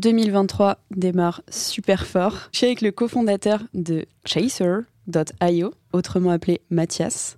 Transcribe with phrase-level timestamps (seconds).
[0.00, 2.48] 2023 démarre super fort.
[2.52, 7.36] Je suis avec le cofondateur de Chaser.io, autrement appelé Mathias.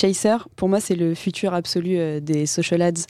[0.00, 3.04] Chaser, pour moi, c'est le futur absolu euh, des social ads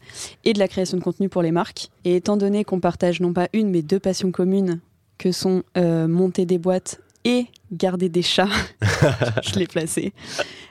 [0.44, 1.90] et de la création de contenu pour les marques.
[2.04, 4.80] Et étant donné qu'on partage non pas une, mais deux passions communes,
[5.16, 8.48] que sont euh, monter des boîtes et garder des chats,
[9.44, 10.12] je l'ai placé.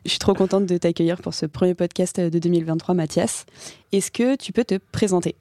[0.03, 3.45] Je suis trop contente de t'accueillir pour ce premier podcast de 2023, Mathias.
[3.94, 5.36] Est-ce que tu peux te présenter?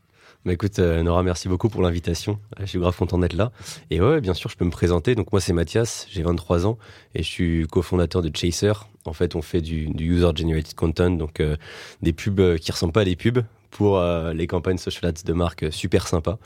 [0.47, 2.39] Bah écoute, euh, Nora, merci beaucoup pour l'invitation.
[2.61, 3.50] Je suis grave content d'être là.
[3.91, 5.16] Et ouais, bien sûr, je peux me présenter.
[5.16, 6.78] Donc moi, c'est Mathias, j'ai 23 ans
[7.16, 8.75] et je suis cofondateur de Chaser.
[9.06, 11.56] En fait, on fait du, user-generated content, donc euh,
[12.00, 13.41] des pubs euh, qui ressemblent pas à des pubs
[13.72, 14.00] pour
[14.33, 16.38] les campagnes social ads de marques super sympas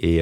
[0.00, 0.20] et,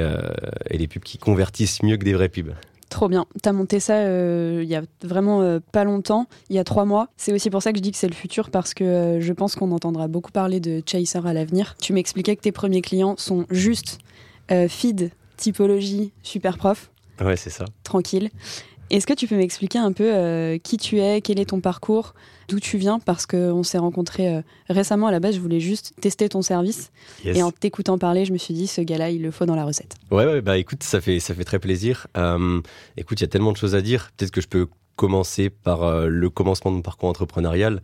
[0.69, 2.53] et des pubs qui convertissent mieux que des vraies pubs.
[2.91, 3.25] Trop bien.
[3.41, 6.85] T'as monté ça euh, il y a vraiment euh, pas longtemps, il y a trois
[6.85, 7.09] mois.
[7.17, 9.33] C'est aussi pour ça que je dis que c'est le futur parce que euh, je
[9.33, 11.77] pense qu'on entendra beaucoup parler de Chaser à l'avenir.
[11.81, 14.01] Tu m'expliquais que tes premiers clients sont juste
[14.69, 16.91] feed, typologie, super prof.
[17.21, 17.67] Ouais, c'est ça.
[17.85, 18.31] Tranquille.
[18.91, 22.15] Est-ce que tu peux m'expliquer un peu euh, qui tu es, quel est ton parcours,
[22.49, 22.99] d'où tu viens?
[22.99, 25.07] Parce qu'on s'est rencontrés euh, récemment.
[25.07, 26.91] À la base, je voulais juste tester ton service.
[27.25, 29.65] Et en t'écoutant parler, je me suis dit, ce gars-là, il le faut dans la
[29.65, 29.95] recette.
[30.11, 32.09] Ouais, ouais bah écoute, ça fait, ça fait très plaisir.
[32.17, 32.61] Euh,
[32.97, 34.11] écoute, il y a tellement de choses à dire.
[34.17, 37.81] Peut-être que je peux commencer par le commencement de mon parcours entrepreneurial.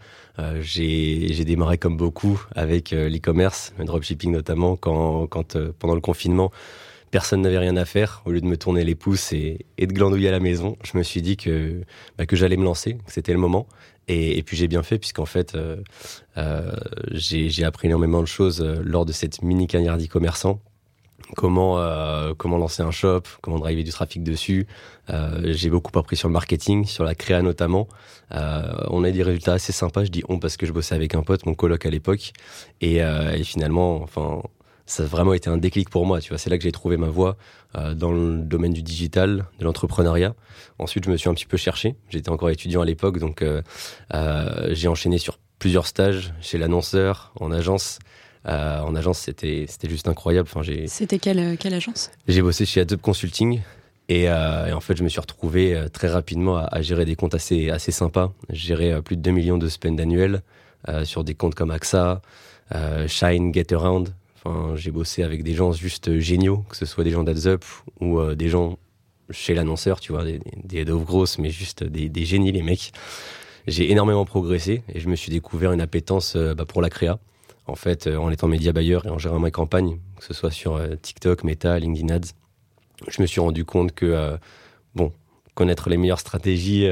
[0.61, 6.51] j'ai démarré comme beaucoup avec l'e-commerce, le dropshipping notamment, quand, quand pendant le confinement,
[7.11, 10.29] personne n'avait rien à faire, au lieu de me tourner les pouces et, de glandouiller
[10.29, 11.83] à la maison, je me suis dit que,
[12.19, 13.67] bah, que j'allais me lancer, que c'était le moment.
[14.09, 15.77] Et, puis j'ai bien fait, puisqu'en fait, euh,
[16.37, 16.71] euh,
[17.11, 20.61] j'ai appris énormément de choses euh, lors de cette mini carrière d'e-commerçant.
[21.35, 21.83] Comment,
[22.39, 24.69] comment lancer un shop, comment driver du trafic dessus.
[25.43, 27.89] j'ai beaucoup appris sur le marketing, sur la créa notamment.
[28.31, 31.17] on a eu des résultats assez sympas, je dis on parce que je bossais avec
[31.17, 32.33] un pote, mon coloc à l'époque.
[32.81, 34.41] Et, et finalement, enfin,
[34.87, 36.21] ça a vraiment été un déclic pour moi.
[36.21, 37.37] Tu vois, c'est là que j'ai trouvé ma voie
[37.77, 40.35] euh, dans le domaine du digital, de l'entrepreneuriat.
[40.79, 41.97] Ensuite, je me suis un petit peu cherché.
[42.09, 43.63] J'étais encore étudiant à l'époque, donc euh,
[44.15, 47.99] euh, j'ai enchaîné sur plusieurs stages chez l'annonceur, en agence.
[48.45, 50.49] en agence, c'était c'était juste incroyable.
[50.51, 50.87] Enfin, j'ai.
[50.87, 52.11] C'était quelle quelle agence?
[52.29, 53.61] J'ai bossé chez Adobe Consulting.
[54.09, 57.91] Et, en fait, je me suis retrouvé très rapidement à, gérer des comptes assez, assez
[57.91, 58.33] sympas.
[58.51, 60.43] Gérer plus de 2 millions de spend annuels
[61.03, 62.23] sur des comptes comme AXA,
[63.09, 64.15] Shine, Get Around,
[64.77, 67.65] j'ai bossé avec des gens juste géniaux, que ce soit des gens d'AdsUp
[68.01, 68.79] ou euh, des gens
[69.31, 70.41] chez l'annonceur, tu vois, des,
[70.73, 72.93] head of grosses, mais juste des, génies, les mecs.
[73.67, 77.19] J'ai énormément progressé et je me suis découvert une appétence euh, bah, pour la créa.
[77.67, 80.53] En fait, euh, en étant média buyer et en gérant mes campagnes, que ce soit
[80.53, 82.33] sur TikTok, Meta, LinkedIn Ads,
[83.09, 84.39] je me suis rendu compte que,
[84.95, 85.13] bon,
[85.57, 86.89] connaître les meilleures stratégies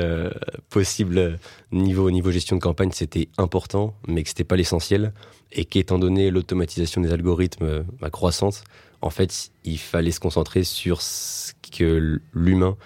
[0.71, 1.39] possibles
[1.71, 5.13] niveau, niveau gestion de campagne, c'était important, mais que c'était pas l'essentiel.
[5.53, 8.65] Et qu'étant donné l'automatisation des algorithmes euh, croissante,
[9.03, 12.77] en fait, il fallait se concentrer sur ce que l'humain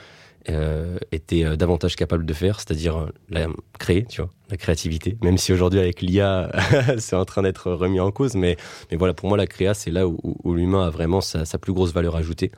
[0.51, 3.47] euh, était euh, davantage capable de faire, c'est-à-dire la
[3.79, 5.17] créer, tu vois, la créativité.
[5.23, 6.51] Même si aujourd'hui avec l'IA,
[6.99, 8.57] c'est en train d'être remis en cause, mais
[8.91, 11.93] mais voilà, pour moi la créa, c'est là où, l'humain a vraiment sa, plus grosse
[11.93, 12.51] valeur ajoutée.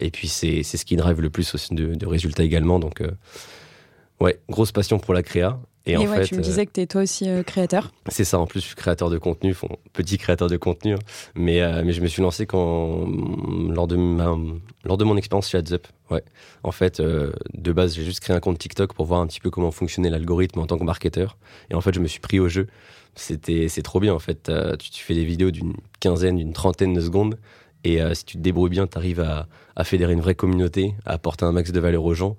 [0.00, 2.78] et puis c'est ce qui drive le plus de, de résultats également.
[2.78, 3.02] Donc
[4.20, 5.58] ouais, grosse passion pour la créa.
[5.86, 7.92] Et, en fait, tu me disais euh, que tu es toi aussi euh, créateur.
[8.08, 9.54] C'est ça, en plus je suis créateur de contenu,
[9.92, 10.98] petit créateur de contenu, hein.
[11.36, 13.06] mais, euh, mais je me suis lancé quand,
[13.70, 14.36] lors, de ma,
[14.84, 15.86] lors de mon expérience chez AdsUp.
[16.10, 16.24] Ouais.
[16.64, 19.50] En fait, de base, j'ai juste créé un compte TikTok pour voir un petit peu
[19.50, 21.36] comment fonctionnait l'algorithme en tant que marketeur.
[21.70, 22.66] Et en fait, je me suis pris au jeu.
[23.14, 24.50] C'était, c'est trop bien en fait.
[24.78, 27.38] Tu, tu, fais des vidéos d'une quinzaine, d'une trentaine de secondes.
[27.84, 29.46] Et si tu te débrouilles bien, tu arrives à,
[29.76, 32.36] à fédérer une vraie communauté, à apporter un max de valeur aux gens.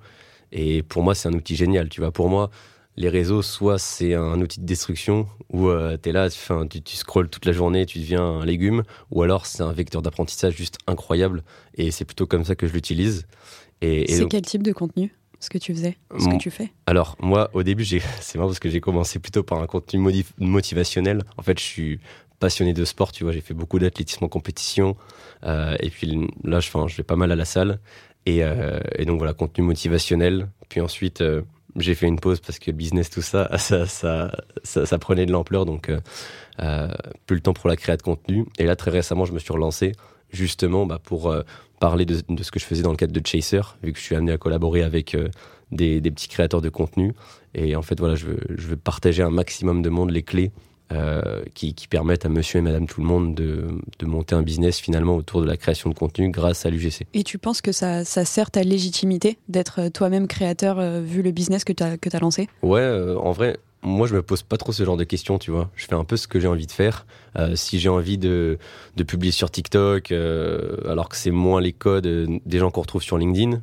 [0.51, 1.89] Et pour moi, c'est un outil génial.
[1.89, 2.50] Tu vois, pour moi,
[2.97, 6.95] les réseaux, soit c'est un outil de destruction où euh, tu es là, tu, tu
[6.95, 10.79] scrolles toute la journée, tu deviens un légume, ou alors c'est un vecteur d'apprentissage juste
[10.88, 11.44] incroyable.
[11.75, 13.27] Et c'est plutôt comme ça que je l'utilise.
[13.81, 16.71] Et, c'est quel type de contenu ce que tu faisais, ce que tu fais?
[16.88, 17.85] Alors moi, au début,
[18.19, 21.21] c'est marrant parce que j'ai commencé plutôt par un contenu motivationnel.
[21.38, 21.99] En fait, je suis
[22.39, 24.97] passionné de sport, tu vois, j'ai fait beaucoup d'athlétisme en compétition.
[25.44, 27.79] Euh, et puis là, je, je vais pas mal à la salle.
[28.25, 30.49] Et, euh, et, donc voilà, contenu motivationnel.
[30.67, 31.23] Puis ensuite,
[31.75, 35.66] j'ai fait une pause parce que le business, tout ça, ça, ça, prenait de l'ampleur,
[35.66, 36.88] donc euh,
[37.25, 38.46] plus le temps pour la création de contenu.
[38.58, 39.94] Et là, très récemment, je me suis relancé
[40.31, 41.34] justement bah, pour
[41.80, 44.16] parler de, ce que je faisais dans le cadre de Chaser, vu que je suis
[44.16, 45.16] amené à collaborer avec
[45.72, 47.14] des, petits créateurs de contenu.
[47.54, 50.52] Et en fait, voilà, je veux, je veux partager un maximum de monde les clés
[50.94, 53.68] euh, qui, permettent à monsieur et madame tout le monde de,
[54.04, 57.06] monter un business finalement autour de la création de contenu grâce à l'UGC.
[57.13, 61.66] Et tu penses que ça, sert ta légitimité d'être toi-même créateur euh, vu le business
[61.66, 62.48] que tu as, que as lancé?
[62.62, 65.51] Ouais, euh, en vrai, moi je me pose pas trop ce genre de questions, tu
[65.51, 65.69] vois.
[65.75, 67.06] Je fais un peu ce que j'ai envie de faire.
[67.56, 68.57] si j'ai envie de,
[68.95, 72.07] de, publier sur TikTok, alors que c'est moins les codes
[72.45, 73.62] des gens qu'on retrouve sur LinkedIn,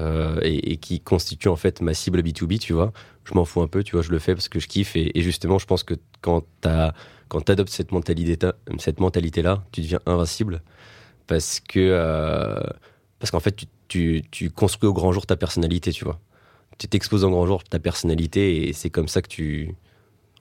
[0.00, 2.92] euh, et, qui constitue en fait ma cible B2B, tu vois.
[3.28, 5.12] Je m'en fous un peu, tu vois, je le fais parce que je kiffe et,
[5.16, 6.68] justement, je pense que quand tu
[7.52, 8.38] adoptes cette mentalité,
[8.78, 10.62] cette mentalité-là, tu deviens invincible
[11.26, 12.58] parce que euh,
[13.18, 16.18] parce qu'en fait, tu, tu, tu, construis au grand jour ta personnalité, tu vois.
[16.78, 19.74] Tu t'exposes au grand jour ta personnalité et c'est comme ça que tu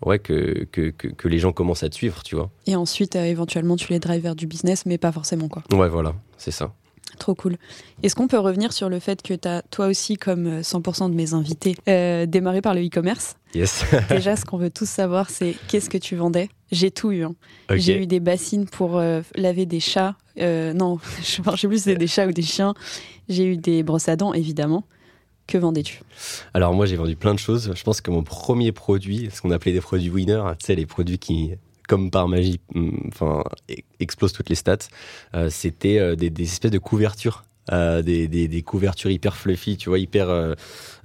[0.05, 2.51] ouais que, que, que, les gens commencent à te suivre, tu vois.
[2.67, 5.63] Et ensuite, euh, éventuellement, tu les drives vers du business, mais pas forcément quoi.
[5.71, 6.73] Ouais, voilà, c'est ça.
[7.19, 7.57] Trop cool.
[8.03, 11.09] Est-ce qu'on peut revenir sur le fait que tu as, toi aussi, comme 100% euh,
[11.09, 13.85] de mes invités, euh, démarré par le e-commerce Yes.
[14.09, 16.49] Déjà, ce qu'on veut tous savoir, c'est qu'est-ce que tu vendais?
[16.71, 17.23] J'ai tout eu.
[17.23, 17.35] Hein.
[17.71, 20.15] J'ai eu des bassines pour euh, laver des chats.
[20.37, 22.73] non, je ne sais plus si c'était des chats ou des chiens.
[23.29, 24.83] J'ai eu des brosses à dents, évidemment.
[25.47, 26.01] Que vendais-tu?
[26.53, 27.71] Alors moi j'ai vendu plein de choses.
[27.73, 30.85] Je pense que mon premier produit, ce qu'on appelait des produits winner, tu sais les
[30.85, 31.53] produits qui
[31.87, 33.43] comme par magie, mm, enfin,
[33.99, 34.77] explose toutes les stats.
[35.33, 37.43] Euh, c'était euh, des, espèces de couvertures.
[37.71, 40.55] Euh, des, couvertures hyper fluffy, tu vois, hyper,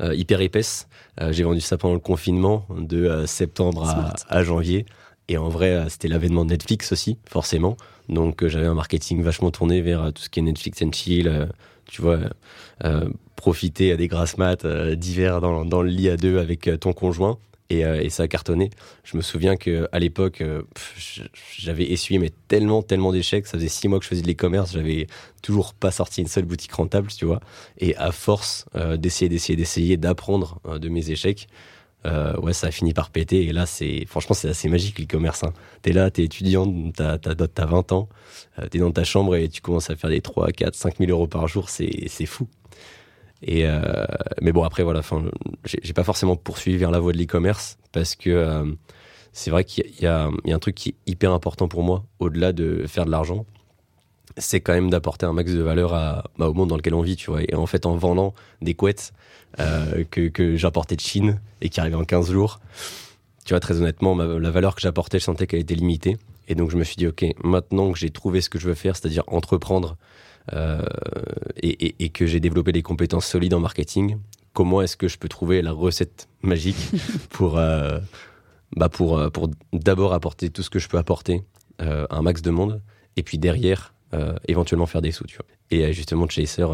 [0.00, 0.87] hyper épaisses.
[1.31, 4.87] J'ai vendu ça pendant le confinement de septembre à, janvier.
[5.29, 7.76] Et en vrai, c'était l'avènement de Netflix aussi, forcément.
[8.08, 11.49] Donc j'avais un marketing vachement tourné vers tout ce qui est Netflix and chill,
[11.87, 12.20] tu vois,
[13.34, 17.38] profiter à des grasses maths d'hiver dans, dans, le lit à deux avec ton conjoint.
[17.70, 18.70] Euh, et, ça a cartonné.
[19.05, 20.62] Je me souviens que à l'époque, euh,
[21.56, 23.47] j'avais essuyé mais tellement, tellement d'échecs.
[23.47, 25.06] Ça faisait six mois que je faisais de l'e-commerce, j'avais
[25.43, 27.41] toujours pas sorti une seule boutique rentable, tu vois.
[27.79, 31.49] Et à force euh, d'essayer, d'essayer, d'essayer, d'apprendre de mes échecs,
[32.05, 33.44] ouais, ça a fini par péter.
[33.44, 35.44] Et là, c'est franchement, c'est assez magique l'e-commerce.
[35.44, 35.53] Hein.
[35.82, 38.08] T'es là, t'es étudiant, t'as as, 20 ans,
[38.70, 41.29] t'es dans ta chambre et tu commences à faire des 3, 4, 5 000 euros
[41.29, 41.70] par jour.
[41.70, 42.49] C'est fou.
[43.43, 44.05] Et euh,
[44.41, 45.25] mais bon, après, voilà, enfin,
[45.65, 48.65] j'ai pas forcément poursuivi vers la voie de l'e-commerce parce que euh,
[49.33, 52.53] c'est vrai qu'il y, y, a un truc qui est hyper important pour moi, au-delà
[52.53, 53.47] de faire de l'argent,
[54.37, 57.03] c'est quand même d'apporter un max de valeur à, bah, au monde dans lequel on
[57.03, 57.43] vit, tu vois.
[57.43, 59.12] Et en fait, en vendant des couettes
[59.61, 62.61] euh, que, que j'apportais de Chine et qui arrivaient en 15 jours,
[63.44, 66.17] tu vois, très honnêtement, la valeur que j'apportais, je sentais qu'elle était limitée.
[66.49, 68.75] Et donc, je me suis dit, OK, maintenant que j'ai trouvé ce que je veux
[68.75, 69.97] faire, c'est-à-dire entreprendre
[70.53, 70.83] euh,
[71.62, 74.17] et, que j'ai développé des compétences solides en marketing,
[74.53, 76.91] comment est-ce que je peux trouver la recette magique
[77.31, 77.99] pour, euh,
[78.77, 81.44] bah pour, euh, pour d'abord apporter tout ce que je peux apporter
[81.79, 82.81] à un max de monde,
[83.17, 83.93] et puis derrière,
[84.47, 85.25] éventuellement faire des sous.
[85.25, 85.47] Tu vois.
[85.73, 86.65] Et justement, Chaser,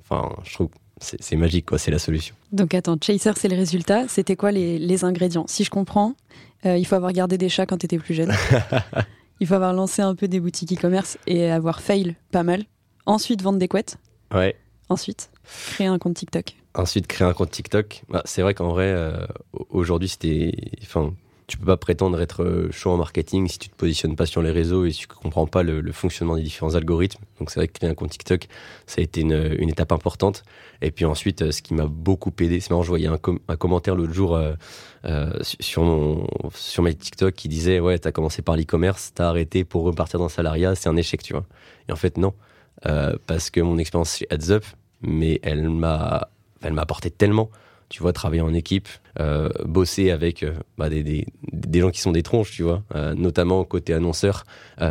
[0.00, 0.68] enfin, je trouve
[0.98, 1.76] c'est magique, quoi.
[1.76, 2.34] C'est la solution.
[2.52, 4.08] Donc attends, Chaser, c'est le résultat.
[4.08, 5.44] C'était quoi les, les, ingrédients?
[5.46, 6.14] Si je comprends,
[6.64, 8.32] il faut avoir gardé des chats quand tu étais plus jeune.
[9.40, 12.64] il faut avoir lancé un peu des boutiques e-commerce et avoir fail pas mal.
[13.06, 13.98] Ensuite, vendre des couettes.
[14.34, 14.56] Ouais.
[14.88, 15.30] Ensuite,
[15.70, 16.54] créer un compte TikTok.
[16.74, 18.02] Ensuite, créer un compte TikTok.
[18.08, 19.26] Bah, c'est vrai qu'en vrai, euh,
[19.70, 20.52] aujourd'hui, c'était.
[20.82, 21.12] Enfin,
[21.46, 24.42] tu peux pas prétendre être euh, chaud en marketing si tu te positionnes pas sur
[24.42, 27.22] les réseaux et si tu comprends pas le, fonctionnement des différents algorithmes.
[27.38, 28.48] Donc c'est vrai que créer un compte TikTok,
[28.86, 30.42] ça a été une, une étape importante.
[30.82, 33.56] Et puis ensuite, euh, ce qui m'a beaucoup aidé, c'est marrant, je voyais un, un
[33.56, 38.56] commentaire l'autre jour euh, sur mon sur mes TikTok qui disait ouais, t'as commencé par
[38.56, 41.44] l'e-commerce, t'as arrêté pour repartir dans le salariat, c'est un échec, tu vois.
[41.88, 42.34] Et en fait non.
[42.84, 44.64] Euh, parce que mon expérience chez Heads Up,
[45.00, 46.28] mais elle m'a,
[46.62, 47.50] elle m'a apporté tellement.
[47.88, 48.88] Tu vois, travailler en équipe,
[49.20, 52.82] euh, bosser avec euh, bah, des, des, des, gens qui sont des tronches, tu vois,
[53.14, 54.44] notamment côté annonceur,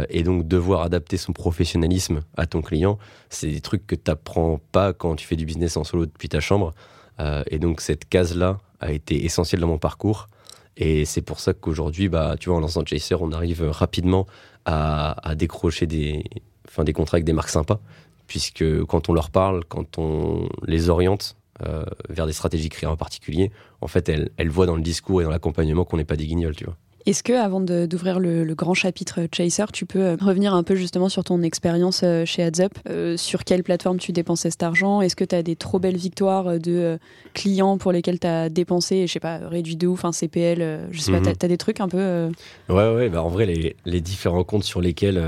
[0.10, 2.98] et donc devoir adapter son professionnalisme à ton client,
[3.30, 6.30] c'est des trucs que tu n'apprends pas quand tu fais du business en solo depuis
[6.30, 6.74] ta chambre.
[7.20, 10.30] et donc cette case-là a été essentielle dans mon parcours.
[10.78, 14.26] Et c'est pour ça qu'aujourd'hui, bah, tu vois, en lançant Chaser, on arrive rapidement
[14.64, 16.24] à, à décrocher des,
[16.68, 17.80] enfin, des contrats avec des marques sympas,
[18.28, 22.98] puisque quand on leur parle, quand on les oriente euh, vers des stratégies créées en
[22.98, 26.18] particulier, en fait, elles, elles voient dans le discours et dans l'accompagnement qu'on n'est pas
[26.18, 26.76] des guignols, tu vois.
[27.06, 31.08] Est-ce que, avant d'ouvrir le, grand chapitre Chaser, tu peux euh, revenir un peu justement
[31.08, 32.74] sur ton expérience euh, chez AdsUp
[33.16, 35.02] Sur quelle plateforme tu dépensais cet argent?
[35.02, 36.98] Est-ce que tu as des trop belles victoires de
[37.34, 41.00] clients pour lesquels tu as dépensé, je sais pas, réduit de ouf, un CPL Je
[41.00, 41.38] sais pas, mhm.
[41.38, 42.32] tu as, des trucs un peu
[42.68, 45.24] Ouais, ouais, bah en vrai, les, les différents comptes sur lesquels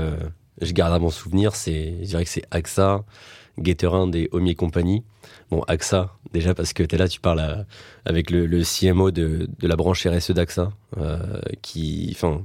[0.60, 3.04] je garde à mon souvenir, c'est, je dirais que c'est AXA,
[3.58, 5.02] Gatorand et Omi et compagnie.
[5.50, 7.66] Bon, AXA, déjà parce que tu es là, tu parles
[8.04, 10.72] avec le, CMO de, la branche RSE d'AXA,
[11.62, 12.44] qui, enfin,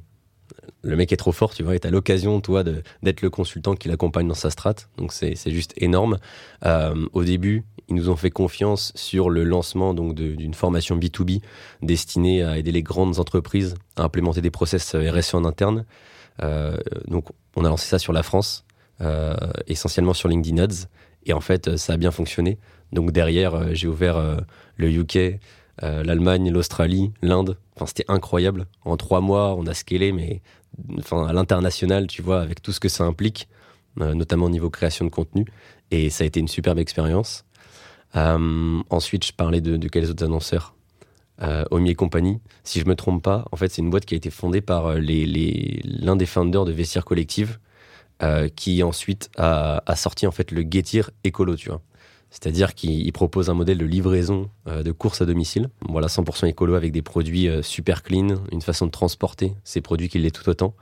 [0.83, 3.87] le mec est trop fort, tu vois, et t'as l'occasion, toi, d'être le consultant qui
[3.87, 4.75] l'accompagne dans sa strat.
[4.97, 6.19] Donc c'est juste énorme.
[6.65, 11.41] Euh, au début, ils nous ont fait confiance sur le lancement donc d'une formation B2B
[11.81, 15.85] destinée à aider les grandes entreprises à implémenter des process RSE en interne.
[16.41, 17.25] Euh, donc
[17.55, 18.65] on a lancé ça sur la France,
[19.01, 19.35] euh,
[19.67, 20.87] essentiellement sur LinkedIn Ads,
[21.25, 22.57] et en fait ça a bien fonctionné.
[22.91, 24.21] Donc derrière, j'ai ouvert
[24.77, 25.39] le UK,
[25.81, 27.57] l'Allemagne, l'Australie, l'Inde.
[27.75, 28.67] Enfin, c'était incroyable.
[28.85, 30.41] En trois mois, on a scalé, mais
[30.99, 33.47] enfin, à l'international, tu vois, avec tout ce que ça implique,
[33.99, 35.45] euh, notamment au niveau création de contenu.
[35.91, 37.45] Et ça a été une superbe expérience.
[38.15, 40.75] Euh, ensuite, je parlais de, quels autres annonceurs?
[41.41, 42.39] Euh, Omier Company.
[42.63, 44.93] Si je me trompe pas, en fait, c'est une boîte qui a été fondée par
[44.93, 47.59] l'un les, l'un des founders de Vestiaire Collective,
[48.55, 51.81] qui ensuite a, sorti en fait le Getir Écolo, tu vois.
[52.33, 55.69] C'est-à-dire qu'il propose un modèle de livraison euh, de courses à domicile.
[55.87, 60.09] Voilà, 100% écolo avec des produits euh, super clean, une façon de transporter ces produits
[60.09, 60.73] qui l'est tout autant.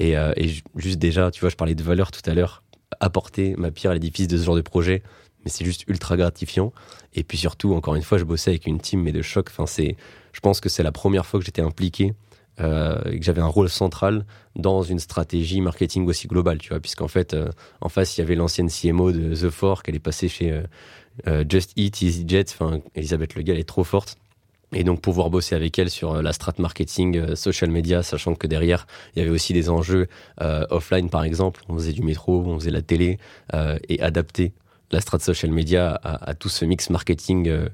[0.00, 2.62] Euh, et, juste déjà, tu vois, je parlais de valeur tout à l'heure,
[3.00, 5.02] apporter ma pierre à l'édifice de ce genre de projet,
[5.44, 6.72] mais c'est juste ultra gratifiant.
[7.14, 9.48] Et puis surtout, encore une fois, je bossais avec une team, mais de choc.
[9.50, 12.14] Enfin, je pense que c'est la première fois que j'étais impliqué
[12.60, 16.80] euh, et que j'avais un rôle central dans une stratégie marketing aussi globale, tu vois,
[16.80, 20.00] puisqu'en fait, euh, en face, il y avait l'ancienne CMO de The Four, qu'elle est
[20.00, 20.62] passée chez
[21.26, 24.16] euh, Just Eat, EasyJet, enfin, Elisabeth Legal est trop forte.
[24.74, 28.86] Et donc pouvoir bosser avec elle sur la strat marketing, social media, sachant que derrière
[29.14, 30.08] il y avait aussi des enjeux
[30.40, 33.18] offline par exemple, on faisait du métro, on faisait la télé,
[33.90, 34.54] et adapter
[34.92, 37.68] la strat social media à, à tout ce mix marketing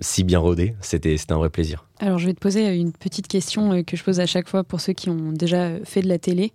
[0.00, 0.74] si bien rodé.
[0.80, 1.84] C'était un vrai plaisir.
[2.00, 4.64] Alors, je vais te poser une petite question euh, que je pose à chaque fois
[4.64, 6.52] pour ceux qui ont déjà fait de la télé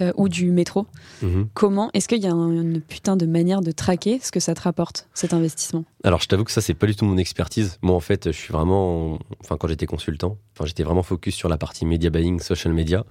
[0.00, 0.86] euh, ou du métro.
[1.22, 1.48] Mhm.
[1.52, 4.62] Comment est-ce qu'il y a une putain de manière de traquer ce que ça te
[4.62, 5.84] rapporte, cet investissement?
[6.02, 7.78] Alors, je t'avoue que ça, c'est pas du tout mon expertise.
[7.82, 9.18] Moi, en fait, je suis vraiment.
[9.40, 13.04] Enfin, quand j'étais consultant, enfin, j'étais vraiment focus sur la partie media buying, social media.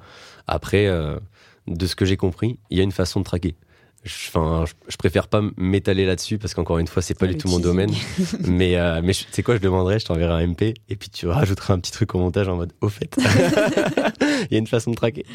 [0.48, 1.20] Après, euh,
[1.68, 3.56] de ce que j'ai compris, il y a une façon de traquer.
[4.06, 7.60] Enfin, je, préfère pas m'étaler là-dessus parce qu'encore une fois, c'est pas du tout mon
[7.60, 7.92] domaine.
[8.46, 11.28] mais euh, mais tu sais quoi, je demanderai, je t'enverrai un MP et puis tu
[11.28, 13.16] rajouteras un petit truc au montage en mode au fait.
[14.22, 15.26] Il y a une façon de traquer.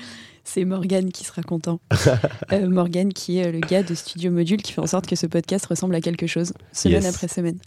[0.45, 1.79] C'est Morgan qui sera content.
[2.53, 5.27] euh, Morgan qui est le gars de Studio Module qui fait en sorte que ce
[5.27, 7.59] podcast ressemble à quelque chose semaine après semaine.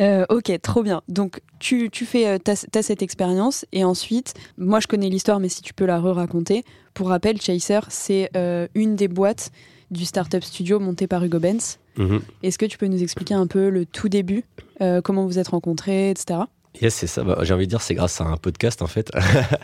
[0.00, 1.02] Euh, ok, trop bien.
[1.08, 5.48] Donc tu, tu fais, euh, as, cette expérience et ensuite, moi je connais l'histoire, mais
[5.48, 6.64] si tu peux la re-raconter.
[6.92, 9.50] Pour rappel, Chaser, c'est euh, une des boîtes
[9.90, 11.78] du Startup Studio monté par Hugo Benz.
[11.96, 12.20] Mhm.
[12.42, 14.44] Est-ce que tu peux nous expliquer un peu le tout début,
[14.80, 16.40] euh, comment vous êtes rencontrés, etc.
[16.80, 17.24] Yes, c'est ça.
[17.24, 19.10] Bah, j'ai envie de dire, c'est grâce à un podcast en fait,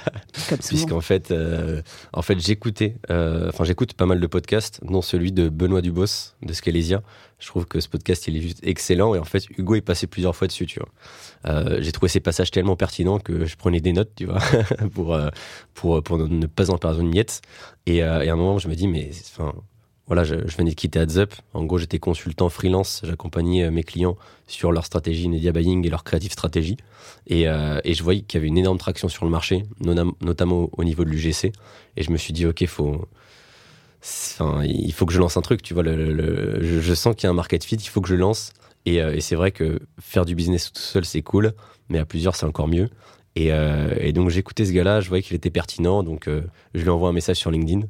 [0.69, 1.81] puisqu'en fait, euh,
[2.13, 6.35] en fait, j'écoutais, euh, enfin, j'écoute pas mal de podcasts, dont celui de Benoît Dubos
[6.43, 7.03] de Scalesia.
[7.39, 10.09] Je trouve que ce podcast, il est juste excellent, et en fait, Hugo est passé
[10.09, 11.81] plusieurs fois dessus, tu vois.
[11.81, 14.41] j'ai trouvé ces passages tellement pertinents que je prenais des notes, tu vois,
[14.95, 15.17] pour,
[15.75, 17.41] pour pour ne pas en perdre une miette.
[17.87, 19.55] Et, et à un moment, je me dis, mais enfin
[20.07, 21.35] voilà, je, venais de quitter AdsUp.
[21.53, 23.01] En gros, j'étais consultant freelance.
[23.05, 26.77] J'accompagnais euh, mes clients sur leur stratégie media buying et leur creative stratégie.
[27.27, 30.71] Et, euh, et je voyais qu'il y avait une énorme traction sur le marché, notamment
[30.77, 31.53] au niveau de l'UGC.
[31.97, 33.09] Et je me suis dit, OK, faut,
[34.01, 35.61] enfin, il faut que je lance un truc.
[35.61, 38.53] Tu vois, je, sens qu'il y a un market fit, il faut que je lance.
[38.85, 41.53] Et, euh, et c'est vrai que faire du business tout seul, c'est cool,
[41.89, 42.89] mais à plusieurs, c'est encore mieux.
[43.35, 43.49] Et,
[44.01, 46.03] et donc, j'écoutais ce gars-là, je voyais qu'il était pertinent.
[46.03, 47.83] Donc, je lui envoie un message sur LinkedIn.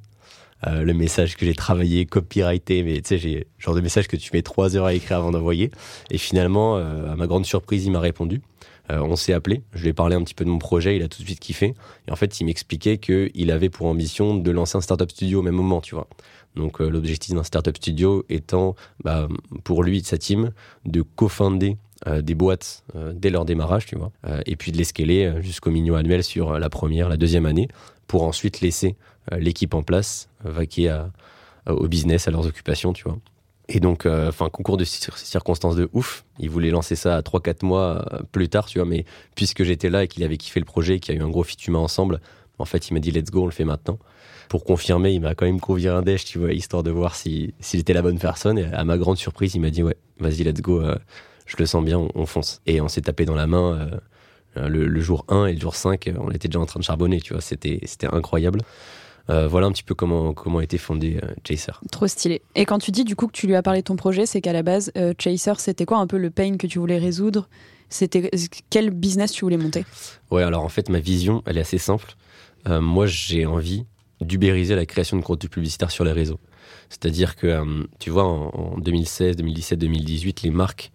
[0.66, 4.16] Euh, le message que j'ai travaillé, copyrighté, mais tu sais, j'ai genre de message que
[4.16, 5.70] tu mets trois heures à écrire avant d'envoyer.
[6.10, 8.40] Et finalement, euh, à ma grande surprise, il m'a répondu.
[8.90, 11.02] Euh, on s'est appelé, je lui ai parlé un petit peu de mon projet, il
[11.02, 11.74] a tout de suite kiffé.
[12.06, 15.42] Et en fait, il m'expliquait qu'il avait pour ambition de lancer un startup studio au
[15.42, 16.08] même moment, tu vois.
[16.54, 19.28] Donc l'objectif d'un startup studio étant, bah,
[19.62, 20.52] pour lui et sa team,
[20.86, 21.76] de co-founder
[22.22, 22.82] des boîtes
[23.12, 24.10] dès leur démarrage, tu vois,
[24.46, 27.68] et puis de les scaler jusqu'au million annuel sur la première, la deuxième année,
[28.06, 28.96] pour ensuite laisser
[29.32, 31.04] l'équipe en place, vaquer
[31.66, 33.18] au business, à leurs occupations, tu vois.
[33.68, 36.24] Et donc, euh, enfin, concours de circonstances de ouf.
[36.38, 39.04] Il voulait lancer ça 3-4 mois euh, plus tard, tu vois, mais
[39.34, 41.42] puisque j'étais là et qu'il avait kiffé le projet, qu'il y a eu un gros
[41.42, 42.20] fit humain ensemble,
[42.58, 43.98] en fait, il m'a dit let's go, on le fait maintenant.
[44.48, 47.52] Pour confirmer, il m'a quand même convié un déj, tu vois, histoire de voir s'il
[47.74, 48.58] était la bonne personne.
[48.58, 50.82] Et à ma grande surprise, il m'a dit ouais, vas-y, let's go,
[51.46, 52.60] je le sens bien, on, fonce.
[52.66, 53.90] Et on s'est tapé dans la main.
[54.54, 57.32] le, jour 1 et le jour 5, on était déjà en train de charbonner, tu
[57.32, 57.80] vois, c'était
[58.12, 58.60] incroyable.
[59.28, 61.72] Euh, voilà un petit peu comment, comment a été fondé euh, Chaser.
[61.90, 62.42] Trop stylé.
[62.54, 64.40] Et quand tu dis du coup que tu lui as parlé de ton projet, c'est
[64.40, 67.48] qu'à la base, euh, Chaser, c'était quoi un peu le pain que tu voulais résoudre?
[67.88, 68.30] C'était
[68.70, 69.84] quel business tu voulais monter?
[70.30, 72.16] Ouais, alors en fait, ma vision, elle est assez simple.
[72.68, 73.86] moi, j'ai envie
[74.20, 76.40] d'ubériser la création de contenu publicitaire sur les réseaux.
[76.88, 80.90] C'est-à-dire que, tu vois, en, 2016, 2017, 2018, les marques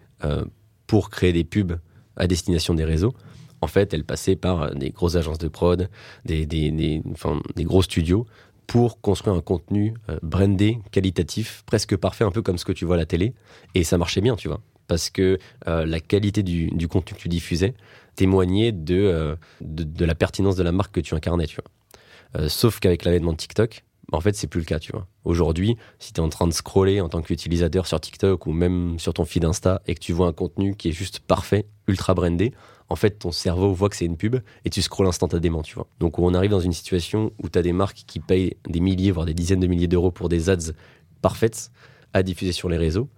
[0.86, 1.78] pour créer des pubs
[2.16, 3.14] à destination des réseaux,
[3.62, 5.88] en fait, elle passait par des grosses agences de prod,
[6.26, 8.26] des, des, enfin, des gros studios
[8.66, 12.96] pour construire un contenu brandé, qualitatif, presque parfait, un peu comme ce que tu vois
[12.96, 13.34] à la télé.
[13.74, 14.60] Et ça marchait bien, tu vois
[14.92, 15.38] parce que
[15.68, 17.72] euh, la qualité du, contenu que tu diffusais
[18.14, 22.42] témoignait euh, de, de, la pertinence de la marque que tu incarnais, tu vois.
[22.42, 25.06] Euh, sauf qu'avec l'avènement de TikTok, en fait, c'est plus le cas, tu vois.
[25.24, 28.98] Aujourd'hui, si tu es en train de scroller en tant qu'utilisateur sur TikTok ou même
[28.98, 32.12] sur ton feed Insta et que tu vois un contenu qui est juste parfait, ultra
[32.12, 32.52] brandé,
[32.92, 35.86] en fait, ton cerveau voit que c'est une pub et tu scrolles instantanément, tu vois.
[35.98, 39.10] Donc, on arrive dans une situation où tu as des marques qui payent des milliers,
[39.10, 40.72] voire des dizaines de milliers d'euros pour des ads
[41.20, 41.70] parfaites
[42.12, 43.08] à diffuser sur les réseaux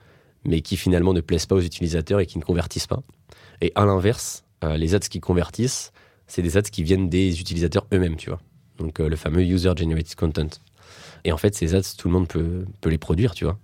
[0.44, 3.02] mais qui finalement ne plaisent pas aux utilisateurs et qui ne convertissent pas.
[3.60, 5.92] Et à l'inverse, euh, les ads qui convertissent,
[6.26, 8.40] c'est des ads qui viennent des utilisateurs eux-mêmes, tu vois.
[8.78, 10.48] Donc euh, le fameux user generated content.
[11.24, 13.58] Et en fait, ces ads, tout le monde peut, peut les produire, tu vois.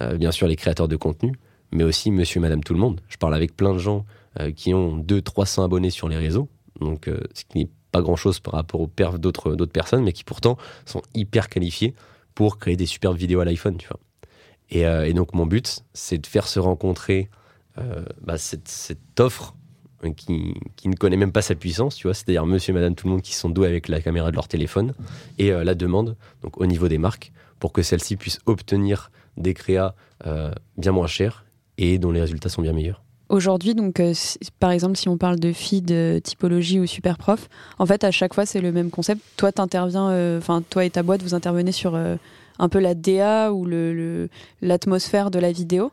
[0.00, 1.32] Euh, bien sûr, les créateurs de contenu,
[1.70, 3.00] mais aussi monsieur, madame, tout le monde.
[3.08, 4.04] Je parle avec plein de gens
[4.56, 6.48] qui ont 200-300 abonnés sur les réseaux,
[6.80, 10.56] donc ce qui n'est pas grand-chose par rapport aux perfs d'autres personnes, mais qui pourtant
[10.86, 11.94] sont hyper qualifiés
[12.34, 14.00] pour créer des superbes vidéos à l'iPhone, tu vois.
[14.74, 17.28] Euh, et, donc mon but, c'est de faire se rencontrer
[17.78, 19.54] euh, bah, cette, offre
[20.16, 23.12] qui, ne connaît même pas sa puissance, tu vois, c'est-à-dire monsieur et madame tout le
[23.12, 24.92] monde qui sont doués avec la caméra de leur téléphone,
[25.38, 29.54] et euh, la demande, donc au niveau des marques, pour que celles-ci puissent obtenir des
[29.54, 29.94] créas
[30.76, 31.44] bien moins chers
[31.76, 33.02] et dont les résultats sont bien meilleurs.
[33.34, 34.00] Aujourd'hui, donc,
[34.60, 37.48] par exemple, si on parle de feed, typologie ou super prof,
[37.78, 39.20] en fait, à chaque fois, c'est le même concept.
[39.36, 43.66] Toi, t'interviens, enfin, toi et ta boîte, vous intervenez sur un peu la DA ou
[44.62, 45.90] l'atmosphère de la vidéo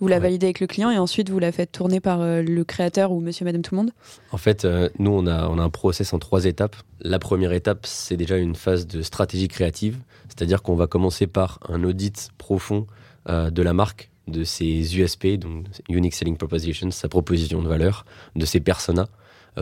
[0.00, 2.64] vous la validez avec le client et ensuite vous la faites tourner par euh, le
[2.64, 3.90] créateur ou monsieur, madame, tout le monde
[4.30, 6.76] En fait, euh, nous, on a, on a un process en trois étapes.
[7.00, 11.58] La première étape, c'est déjà une phase de stratégie créative, c'est-à-dire qu'on va commencer par
[11.68, 12.86] un audit profond
[13.28, 18.04] euh, de la marque, de ses USP, donc Unique Selling Propositions, sa proposition de valeur,
[18.36, 19.08] de ses personas.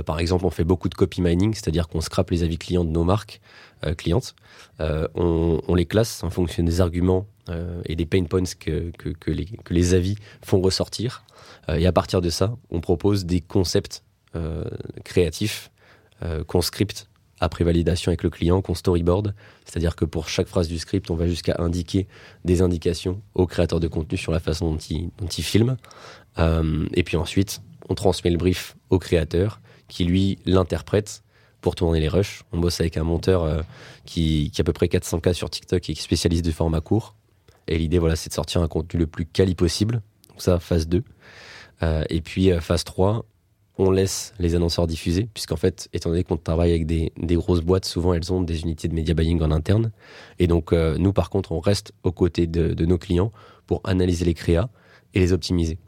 [0.05, 2.91] par exemple, on fait beaucoup de copy mining, c'est-à-dire qu'on scrape les avis clients de
[2.91, 3.41] nos marques
[3.85, 4.35] euh, clientes.
[4.81, 9.31] Euh, on, les classe en fonction des arguments euh, et des pain points que, que,
[9.31, 11.25] les, que les avis font ressortir.
[11.69, 14.03] et à partir de ça, on propose des concepts
[15.05, 15.71] créatifs
[16.47, 17.09] qu'on scripte
[17.41, 19.35] après validation avec le client, qu'on storyboard.
[19.65, 22.07] C'est-à-dire que pour chaque phrase du script, on va jusqu'à indiquer
[22.45, 25.77] des indications au créateur de contenu sur la façon dont il, dont il filme.
[26.39, 31.23] et puis ensuite, on transmet le brief au créateur qui, lui, l'interprète
[31.61, 32.43] pour tourner les rushs.
[32.53, 33.63] On bosse avec un monteur euh,
[34.05, 37.17] qui, a à peu près 400K sur TikTok et qui spécialise du format court.
[37.69, 40.01] Et l'idée, voilà, c'est de sortir un contenu le plus quali possible.
[40.29, 41.03] Donc ça, phase 2.
[41.83, 43.25] Euh, et puis, euh, phase 3,
[43.79, 47.85] on laisse les annonceurs diffuser, puisqu'en fait, étant donné qu'on travaille avec des, grosses boîtes,
[47.85, 49.93] souvent elles ont des unités de media buying en interne.
[50.39, 53.33] Et donc, nous, par contre, on reste aux côtés de, de nos clients
[53.67, 54.71] pour analyser les créas
[55.13, 55.79] et les optimiser.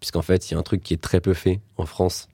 [0.00, 2.28] Puisqu'en fait, il y a un truc qui est très peu fait en France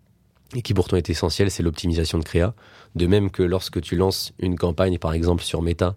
[0.55, 2.55] et qui pourtant est essentiel, c'est l'optimisation de créa.
[2.95, 5.97] De même que lorsque tu lances une campagne, par exemple sur Meta,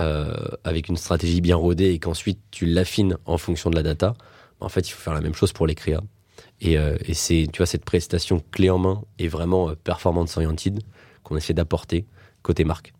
[0.00, 0.32] euh,
[0.64, 4.14] avec une stratégie bien rodée et qu'ensuite tu l'affines en fonction de la data,
[4.60, 6.02] en fait, il faut faire la même chose pour les créas.
[6.60, 10.36] Et, euh, et c'est, tu vois, cette prestation clé en main est vraiment euh, performance
[10.36, 10.80] oriented
[11.22, 12.06] qu'on essaie d'apporter
[12.42, 12.92] côté marque.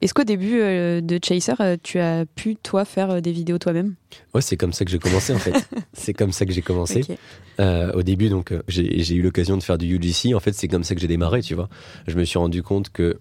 [0.00, 3.96] Est-ce qu'au début euh, de Chaser, tu as pu, toi, faire des vidéos toi-même?
[4.32, 5.68] Ouais, c'est comme ça que j'ai commencé, en fait.
[5.92, 7.02] c'est comme ça que j'ai commencé.
[7.58, 10.34] au début, donc, j'ai eu l'occasion de faire du UGC.
[10.34, 11.68] En fait, c'est comme ça que j'ai démarré, tu vois.
[12.06, 13.20] Je me suis rendu compte que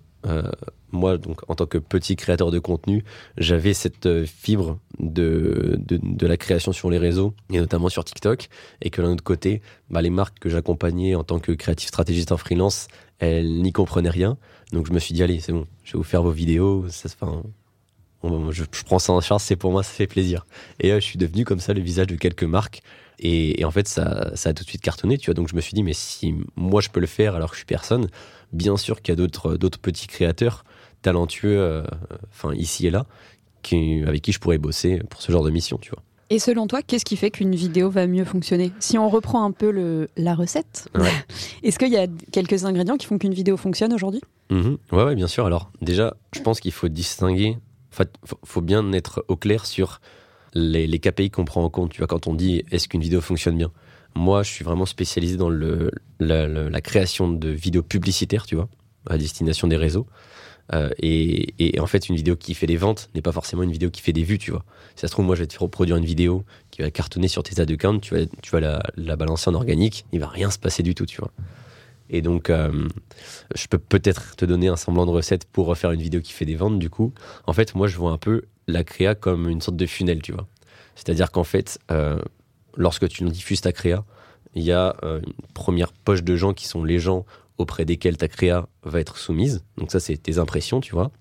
[0.92, 3.04] moi, donc, en tant que petit créateur de contenu,
[3.38, 8.50] j'avais cette fibre de, de, la création sur les réseaux, et notamment sur TikTok,
[8.82, 12.32] et que d'un autre côté, bah, les marques que j'accompagnais en tant que créatif stratégiste
[12.32, 12.88] en freelance,
[13.20, 14.38] elles n'y comprenaient rien.
[14.72, 16.86] Donc je me suis dit, allez, c'est bon, je vais vous faire vos vidéos.
[16.90, 17.44] Ça, enfin,
[18.52, 20.46] je, prends ça en charge, c'est pour moi, ça fait plaisir.
[20.80, 22.82] Et euh, je suis devenu comme ça le visage de quelques marques.
[23.22, 25.34] Et, en fait, ça, ça, a tout de suite cartonné, tu vois.
[25.34, 27.60] Donc je me suis dit, mais si moi je peux le faire alors que je
[27.60, 28.08] suis personne,
[28.54, 30.64] bien sûr qu'il y a d'autres, d'autres petits créateurs
[31.02, 31.84] talentueux, euh,
[32.30, 33.06] enfin ici et là,
[33.62, 36.04] qui, avec qui je pourrais bosser pour ce genre de mission, tu vois.
[36.32, 38.72] Et selon toi, qu'est-ce qui fait qu'une vidéo va mieux fonctionner?
[38.80, 40.88] Si on reprend un peu le, la recette,
[41.64, 44.22] est-ce qu'il y a quelques ingrédients qui font qu'une vidéo fonctionne aujourd'hui?
[44.52, 45.46] Mmh ouais, ouais, bien sûr.
[45.46, 47.58] Alors déjà, je pense qu'il faut distinguer,
[47.92, 48.14] en fait,
[48.46, 50.02] faut, bien être au clair sur
[50.54, 51.92] les, les KPI qu'on prend en compte.
[51.92, 53.72] Tu vois, quand on dit est-ce qu'une vidéo fonctionne bien?
[54.16, 58.68] Moi, je suis vraiment spécialisé dans le, la, création de vidéos publicitaires, tu vois,
[59.08, 60.08] à destination des réseaux.
[60.74, 63.90] Euh, et, en fait, une vidéo qui fait des ventes n'est pas forcément une vidéo
[63.90, 64.66] qui fait des vues, tu vois.
[64.96, 67.44] Si ça se trouve, moi, je vais te reproduire une vidéo qui va cartonner sur
[67.44, 70.52] tes ad accounts, tu vas, tu vas la, la, balancer en organique, il va rien
[70.52, 71.32] se passer du tout, tu vois.
[72.10, 72.88] Et donc, euh,
[73.56, 76.46] je peux peut-être te donner un semblant de recette pour refaire une vidéo qui fait
[76.46, 77.14] des ventes, du coup.
[77.46, 80.32] En fait, moi, je vois un peu la créa comme une sorte de funnel, tu
[80.32, 80.48] vois.
[80.96, 82.20] C'est-à-dire qu'en fait, euh,
[82.76, 84.04] lorsque tu diffuses ta créa,
[84.56, 87.26] il y a une première poche de gens qui sont les gens
[87.58, 89.64] auprès desquels ta créa va être soumise.
[89.78, 91.12] Donc ça, c'est tes impressions, tu vois.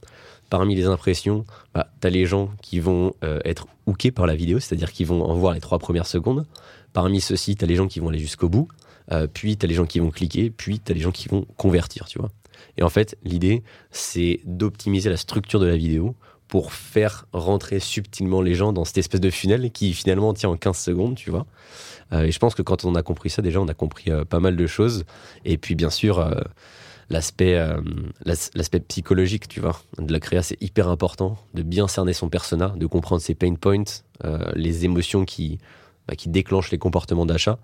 [0.50, 3.12] Parmi les impressions, bah, tu as les gens qui vont
[3.44, 6.46] être hookés par la vidéo, c'est-à-dire qui vont en voir les trois premières secondes.
[6.92, 8.68] Parmi ceux-ci, tu as les gens qui vont aller jusqu'au bout.
[9.32, 11.46] puis tu as les gens qui vont cliquer, puis tu as les gens qui vont
[11.56, 12.30] convertir, tu vois.
[12.76, 16.14] Et en fait, l'idée, c'est d'optimiser la structure de la vidéo
[16.48, 20.56] pour faire rentrer subtilement les gens dans cette espèce de funnel qui finalement tient en
[20.56, 21.46] 15 secondes, tu vois.
[22.12, 24.24] Euh, et je pense que quand on a compris ça, déjà, on a compris euh,
[24.24, 25.04] pas mal de choses.
[25.44, 26.32] Et puis, bien sûr, euh,
[27.10, 27.58] l'aspect
[28.24, 32.74] l'aspect psychologique, tu vois, de la créa, c'est hyper important de bien cerner son persona,
[32.76, 33.84] de comprendre ses pain points,
[34.54, 35.58] les émotions qui,
[36.06, 37.58] bah, qui déclenchent les comportements d'achat,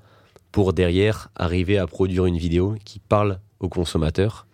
[0.50, 4.46] pour derrière arriver à produire une vidéo qui parle au consommateur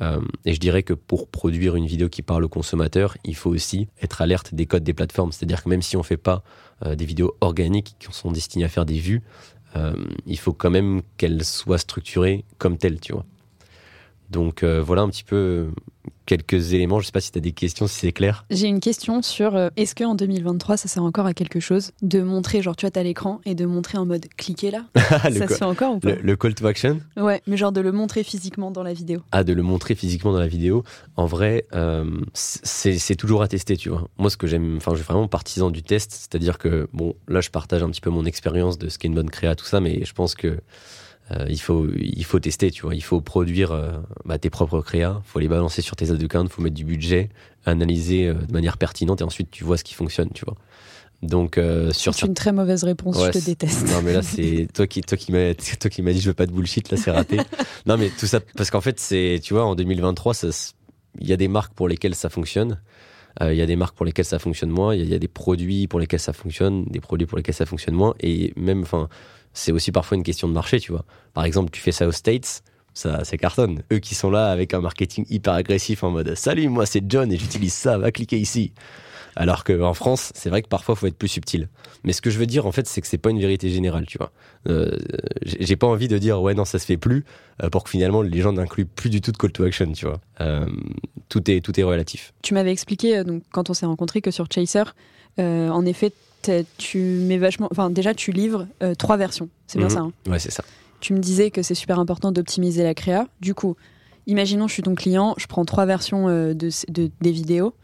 [0.00, 3.50] euh, et je dirais que pour produire une vidéo qui parle au consommateur, il faut
[3.50, 5.32] aussi être alerte des codes des plateformes.
[5.32, 6.42] C'est-à-dire que même si on ne fait pas
[6.84, 9.22] euh, des vidéos organiques qui sont destinées à faire des vues,
[9.76, 9.94] euh,
[10.26, 13.24] il faut quand même qu'elles soient structurées comme telles, tu vois.
[14.30, 15.70] Donc voilà un petit peu
[16.26, 17.00] quelques éléments.
[17.00, 18.44] Je sais pas si tu as des questions, si c'est clair.
[18.50, 22.22] J'ai une question sur euh, est-ce qu'en 2023, ça sert encore à quelque chose de
[22.22, 24.84] montrer, genre tu as à l'écran et de montrer en mode cliquer là?
[24.94, 26.14] Ça se fait encore ou pas?
[26.14, 27.00] le, call to action?
[27.16, 29.20] Ouais, mais genre de le montrer physiquement dans la vidéo.
[29.32, 30.84] Ah, de le montrer physiquement dans la vidéo.
[31.16, 34.08] En vrai, euh, c'est toujours à tester, tu vois.
[34.18, 37.40] Moi, ce que j'aime, enfin, je suis vraiment partisan du test, c'est-à-dire que, bon, là,
[37.40, 39.80] je partage un petit peu mon expérience de ce qu'est une bonne créa, tout ça,
[39.80, 40.58] mais je pense que
[41.30, 42.94] euh, il, faut, il faut tester, tu vois.
[42.94, 43.92] Il faut produire euh,
[44.24, 47.30] bah, tes propres créas, il faut les balancer sur tes il faut mettre du budget,
[47.64, 50.56] analyser euh, de manière pertinente et ensuite tu vois ce qui fonctionne, tu vois.
[51.22, 51.58] Donc
[51.92, 53.88] sur c'est une très mauvaise réponse, je te déteste.
[53.88, 56.34] Non mais là c'est toi qui toi qui m'a toi qui m'a dit je veux
[56.34, 57.38] pas de bullshit là c'est raté.
[57.86, 60.34] non mais tout ça parce qu'en fait c'est tu vois en 2023
[61.20, 62.78] il y a des marques pour lesquelles ça fonctionne.
[63.40, 65.28] Il y a des marques pour lesquelles ça fonctionne moins, il y, y, a des
[65.28, 69.08] produits pour lesquels ça fonctionne, des produits pour lesquels ça fonctionne moins et même enfin
[69.54, 71.04] c'est aussi parfois une question de marché, tu vois.
[71.32, 73.82] Par exemple, tu fais ça aux States, ça, ça cartonne.
[73.92, 77.32] Eux qui sont là avec un marketing hyper agressif en mode Salut, moi c'est John
[77.32, 78.72] et j'utilise ça, va cliquer ici.
[79.36, 81.68] Alors qu'en France, c'est vrai que parfois, il faut être plus subtil.
[82.04, 84.06] Mais ce que je veux dire, en fait, c'est que c'est pas une vérité générale,
[84.06, 84.30] tu vois.
[84.68, 84.96] Euh,
[85.44, 87.24] j'ai pas envie de dire, ouais, non, ça se fait plus,
[87.62, 90.06] euh, pour que finalement, les gens n'incluent plus du tout de call to action, tu
[90.06, 90.20] vois.
[90.40, 90.66] Euh,
[91.28, 92.32] tout, est, tout est relatif.
[92.42, 94.84] Tu m'avais expliqué, donc, quand on s'est rencontrés, que sur Chaser,
[95.38, 96.12] en effet,
[96.78, 97.68] tu mets vachement.
[97.70, 98.66] Enfin, déjà, tu livres
[98.98, 99.48] trois versions.
[99.66, 99.94] C'est bien mhm.
[99.94, 100.00] ça.
[100.00, 100.62] Hein ouais, c'est ça.
[101.00, 103.26] Tu me disais que c'est super important d'optimiser la créa.
[103.40, 103.76] Du coup,
[104.26, 107.74] imaginons, je suis ton client, je prends trois versions de, des vidéos.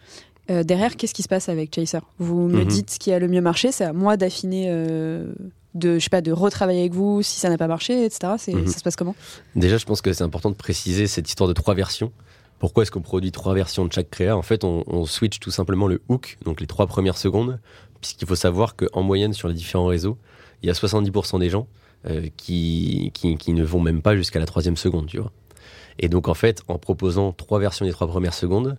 [0.50, 2.00] Euh, derrière, qu'est-ce qui se passe avec Chaser?
[2.18, 2.68] Vous me mhm.
[2.68, 3.72] dites ce qui a le mieux marché.
[3.72, 4.70] C'est à moi d'affiner
[5.74, 8.66] de je sais pas de retravailler avec vous si ça n'a pas marché etc mhm.
[8.66, 9.14] ça se passe comment?
[9.54, 12.10] Déjà je pense que c'est important de préciser cette histoire de trois versions
[12.60, 14.36] pourquoi est-ce qu'on produit trois versions de chaque créa?
[14.36, 17.58] En fait, on, on, switch tout simplement le hook, donc les trois premières secondes,
[18.00, 20.18] puisqu'il faut savoir qu'en moyenne sur les différents réseaux,
[20.62, 21.66] il y a 70% des gens
[22.06, 25.32] euh, qui, qui, ne vont même pas jusqu'à la troisième seconde, tu vois.
[25.98, 28.76] Et donc en fait, en proposant trois versions des trois premières secondes,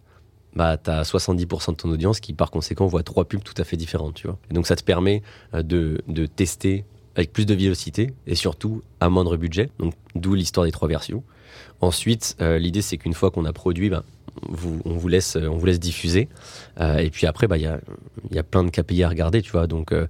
[0.56, 3.64] bah, tu as 70% de ton audience qui par conséquent voit trois pubs tout à
[3.64, 4.38] fait différentes, tu vois.
[4.52, 5.22] Donc ça te permet
[5.54, 6.86] euh, de, de tester
[7.16, 11.24] avec plus de vélocité et surtout à moindre budget, donc d'où l'histoire des trois versions.
[11.82, 14.04] Ensuite, euh, l'idée c'est qu'une fois qu'on a produit, bah,
[14.86, 16.28] on, vous laisse, on vous laisse diffuser.
[16.80, 17.80] Euh, et puis après, bah, il y, a,
[18.32, 19.68] y a plein de KPI à regarder, tu vois.
[19.68, 20.08] Donc, euh,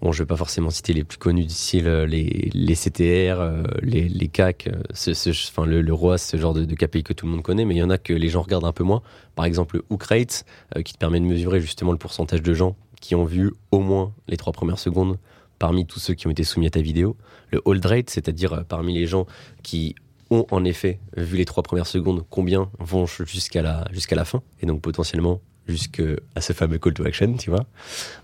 [0.00, 4.08] bon, je vais pas forcément citer les plus connus d'ici, les, les CTR, euh, les,
[4.08, 7.32] les CAC, ce, enfin, le, le ROAS, ce genre de, de, KPI que tout le
[7.32, 9.02] monde connaît, mais il y en a que les gens regardent un peu moins.
[9.34, 10.44] Par exemple, le Hook Rate,
[10.84, 14.12] qui te permet de mesurer justement le pourcentage de gens qui ont vu au moins
[14.28, 15.18] les trois premières secondes
[15.58, 17.16] parmi tous ceux qui ont été soumis à ta vidéo.
[17.50, 19.26] Le Hold Rate, c'est-à-dire parmi les gens
[19.62, 19.94] qui
[20.30, 24.42] ont en effet vu les trois premières secondes, combien vont jusqu'à la, jusqu'à la fin,
[24.60, 27.66] et donc potentiellement jusqu'à ce fameux call to action, tu vois.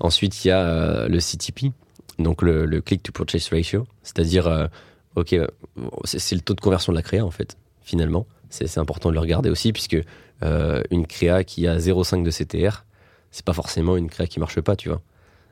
[0.00, 1.72] Ensuite, il y a euh, le CTP,
[2.18, 4.66] donc le, click to purchase ratio, c'est-à-dire, euh,
[5.14, 5.34] ok,
[6.04, 8.26] c'est, le taux de conversion de la créa en fait, finalement.
[8.50, 9.98] C'est, important de le regarder aussi, puisque
[10.42, 12.84] euh, une créa qui a 0,5 de CTR,
[13.30, 15.02] c'est pas forcément une créa qui marche pas, tu vois.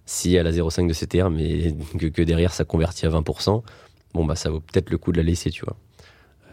[0.07, 3.62] Si elle a 0,5 de CTR, mais que, que derrière ça convertit à 20%,
[4.14, 5.76] bon bah ça vaut peut-être le coup de la laisser, tu vois.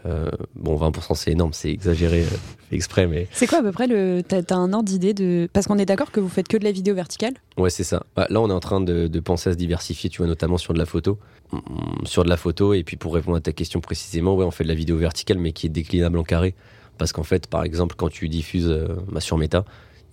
[0.04, 2.36] Euh, bon, 20% c'est énorme, c'est exagéré, euh,
[2.72, 3.28] exprès, mais.
[3.32, 4.22] C'est quoi à peu près le.
[4.26, 5.48] T'as as un ordre d'idée de.
[5.52, 7.34] Parce qu'on est d'accord que vous faites que de la vidéo verticale?
[7.56, 8.04] Ouais, c'est ça.
[8.16, 10.74] Bah, là, on est en train de, penser à se diversifier, tu vois, notamment sur
[10.74, 11.18] de la photo.
[11.52, 14.50] Mm, sur de la photo, et puis pour répondre à ta question précisément, ouais, on
[14.50, 16.54] fait de la vidéo verticale, mais qui est déclinable en carré.
[16.98, 19.64] Parce qu'en fait, par exemple, quand tu diffuses euh, bah, sur Meta,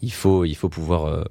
[0.01, 1.25] il faut, il faut pouvoir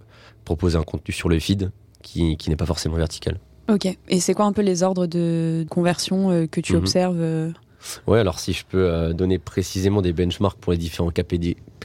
[0.45, 1.71] proposer un contenu sur le feed
[2.03, 3.39] qui, qui n'est pas forcément vertical.
[3.73, 3.87] Ok.
[4.09, 6.79] Et c'est quoi un peu les ordres de conversion que tu mhm.
[6.79, 7.53] observes
[8.07, 11.37] Ouais, alors si je peux euh, donner précisément des benchmarks pour les différents KP,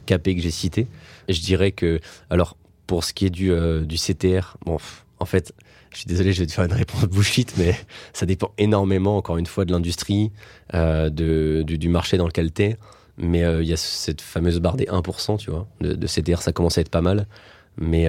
[0.06, 0.86] que j'ai cités,
[1.28, 4.78] je dirais que, alors pour ce qui est du, euh, CTR, bon,
[5.18, 5.54] en fait,
[5.92, 7.74] je suis désolé, je vais te faire une réponse bullshit, mais
[8.12, 10.32] ça dépend énormément, encore une fois, de l'industrie,
[10.74, 12.76] euh, du, marché dans lequel tu es.
[13.16, 16.78] Mais il y a cette fameuse barre des 1%, tu vois, de, CTR, ça commence
[16.78, 17.28] à être pas mal.
[17.76, 18.08] Mais,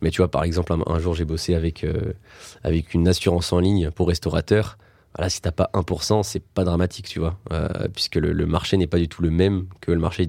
[0.00, 1.86] mais tu vois, par exemple, un, jour, j'ai bossé avec,
[2.64, 4.76] avec une assurance en ligne pour restaurateurs.
[5.16, 7.38] Voilà, si t'as pas 1%, c'est pas dramatique, tu vois,
[7.92, 10.28] puisque le, marché n'est pas du tout le même que le marché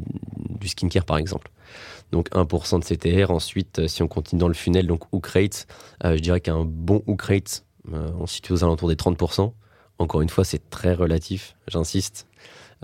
[0.60, 1.50] du skincare, par exemple
[2.12, 3.32] donc 1% de CTR.
[3.32, 5.68] Ensuite, euh, si on continue dans le funnel, donc hook rate,
[6.04, 9.54] euh, je dirais qu'un bon hook rate, euh, on situe aux alentours des 30%.
[10.00, 12.28] Encore une fois, c'est très relatif, j'insiste.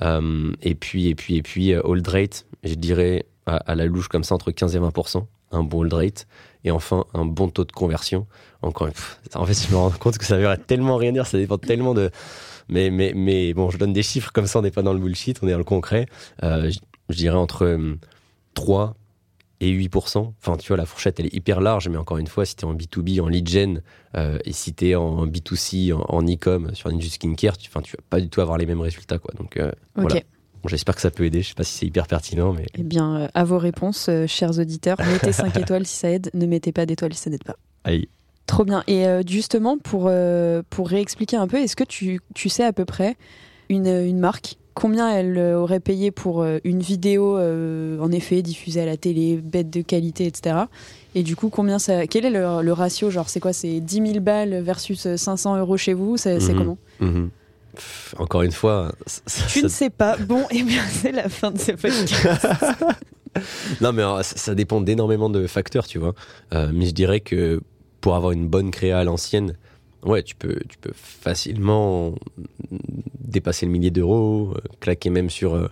[0.02, 4.34] et puis, et puis, et puis, hold rate, je dirais à, la louche comme ça
[4.34, 6.28] entre 15 et 20%, un bon hold rate.
[6.64, 8.28] Et enfin, un bon taux de conversion.
[8.62, 11.26] Encore une fois, en fait, je me rends compte que ça veut tellement rien dire,
[11.26, 12.12] ça dépend tellement de.
[12.70, 15.00] Mais, mais, mais bon, je donne des chiffres comme ça, on n'est pas dans le
[15.00, 16.06] bullshit, on est dans le concret.
[16.42, 16.78] je,
[17.10, 17.98] je, dirais entre
[18.54, 18.96] 3
[19.62, 20.34] et 8%.
[20.42, 22.66] Enfin, tu vois, la fourchette, elle est hyper large, mais encore une fois, si tu
[22.66, 23.82] es en B2B, en lead gen,
[24.18, 27.96] euh, et si tu es en B2C, en, e-com, sur Ninja Skincare, tu, enfin, tu
[27.96, 29.20] vas pas du tout avoir les mêmes résultats.
[29.20, 29.34] Quoi.
[29.38, 30.22] Donc, euh, voilà.
[30.66, 31.42] J'espère que ça peut aider.
[31.42, 32.54] Je sais pas si c'est hyper pertinent.
[32.54, 32.68] Mais...
[32.76, 36.46] Eh bien, euh, à vos réponses, chers auditeurs, mettez 5 étoiles si ça aide, ne
[36.46, 37.56] mettez pas d'étoiles si ça n'aide pas.
[37.84, 38.08] Aïe.
[38.52, 38.84] Trop bien.
[38.88, 40.12] Et justement, pour,
[40.70, 43.16] pour réexpliquer un peu, est-ce que tu, tu sais à peu près
[43.70, 44.58] une, une marque?
[44.74, 48.96] Combien elle euh, aurait payé pour euh, une vidéo, euh, en effet, diffusée à la
[48.96, 50.56] télé, bête de qualité, etc.
[51.14, 53.10] Et du coup, combien ça, quel est le, ratio?
[53.10, 53.52] Genre, c'est quoi?
[53.52, 56.16] C'est 10 000 balles versus 500 euros chez vous?
[56.16, 56.58] C'est mhm.
[56.58, 56.78] comment?
[57.02, 57.30] Mhm.
[58.18, 58.94] Encore une fois.
[59.52, 60.16] tu ne sais pas.
[60.18, 62.48] Bon, et eh bien, c'est la fin de ce podcast.
[63.82, 66.14] non, mais ça, dépend d'énormément de facteurs, tu vois.
[66.54, 67.62] mais je dirais que
[68.02, 69.56] pour avoir une bonne créa à l'ancienne,
[70.04, 72.16] ouais, tu peux, tu peux facilement
[73.20, 75.70] dépasser le millier d'euros, euh, claquer même sur, euh,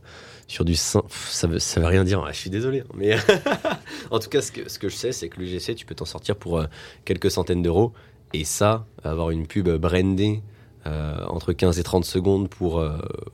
[0.48, 1.02] sur du ça
[1.48, 2.24] veut, ça veut rien dire.
[2.26, 2.82] Ah, je suis désolé.
[2.82, 3.18] Hein, mais
[4.12, 6.06] en tout cas, ce que, ce que je sais, c'est que l'UGC, tu peux t'en
[6.06, 6.66] sortir pour euh,
[7.06, 7.94] quelques centaines d'euros.
[8.34, 10.42] Et ça, avoir une pub brandée
[10.86, 12.84] entre 15 et 30 secondes pour,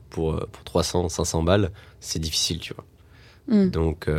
[0.10, 2.84] pour, pour 300, 500 balles, c'est difficile, tu vois.
[3.48, 3.70] Hmm.
[3.70, 4.10] Donc,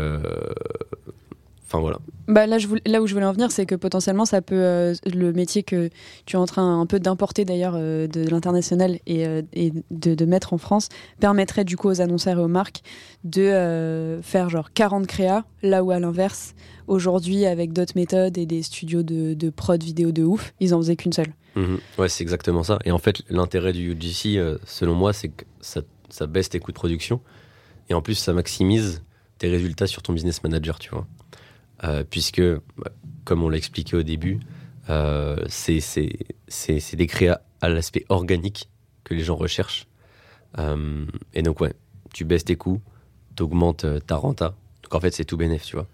[1.66, 1.98] Enfin voilà.
[2.28, 4.94] Bah là, je là où je voulais en venir, c'est que potentiellement, ça peut euh,
[5.04, 5.90] le métier que
[6.24, 10.14] tu es en train un peu d'importer d'ailleurs euh, de l'international et, euh, et de,
[10.14, 12.82] de, mettre en France permettrait du coup aux annonceurs et aux marques
[13.24, 16.54] de faire genre 40 créas, là où à l'inverse,
[16.86, 20.78] aujourd'hui avec d'autres méthodes et des studios de, de, prod vidéo de ouf, ils en
[20.78, 21.34] faisaient qu'une seule.
[21.56, 21.78] Mhm.
[21.98, 22.78] Ouais, c'est exactement ça.
[22.84, 26.70] Et en fait, l'intérêt du UGC, selon moi, c'est que ça, ça baisse tes coûts
[26.70, 27.20] de production
[27.88, 29.02] et en plus, ça maximise
[29.38, 31.06] tes résultats sur ton business manager, tu vois.
[31.84, 32.42] Euh, puisque,
[33.24, 34.40] comme on l'a expliqué au début,
[34.88, 35.80] euh, c'est
[36.94, 38.68] des créas à l'aspect organique
[39.04, 39.86] que les gens recherchent.
[40.58, 41.74] Euh, et donc, ouais,
[42.14, 42.80] tu baisses tes coûts,
[43.36, 44.54] tu augmentes ta renta.
[44.82, 45.86] Donc, en fait, c'est tout bénéf, tu vois.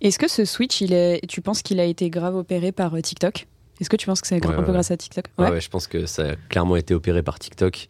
[0.00, 3.46] Est-ce que ce switch, il est, tu penses qu'il a été grave opéré par TikTok?
[3.80, 5.26] Est-ce que tu penses que c'est un peu grâce à TikTok?
[5.38, 5.50] Ouais.
[5.50, 7.86] ouais, je pense que ça a clairement été opéré par TikTok.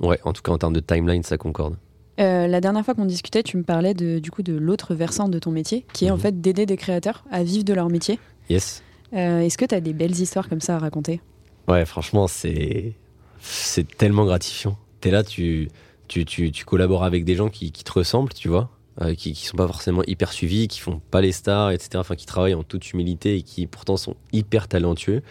[0.00, 1.76] Ouais, en tout cas, en termes de timeline, ça concorde.
[2.18, 5.28] Euh, la dernière fois qu'on discutait, tu me parlais de, du coup de l'autre versant
[5.28, 6.20] de ton métier, qui est en mhm.
[6.20, 8.18] fait d'aider des créateurs à vivre de leur métier.
[8.50, 8.82] Yes.
[9.14, 11.20] Euh, est-ce que tu as des belles histoires comme ça à raconter?
[11.68, 12.94] Ouais, franchement, c'est
[13.40, 14.76] c'est tellement gratifiant.
[15.00, 15.68] T'es là, tu,
[16.08, 19.32] tu, tu, tu, collabores avec des gens qui, qui te ressemblent, tu vois, euh, qui,
[19.32, 21.90] qui sont pas forcément hyper suivis, qui font pas les stars, etc.
[21.96, 25.22] Enfin, qui travaillent en toute humilité et qui pourtant sont hyper talentueux.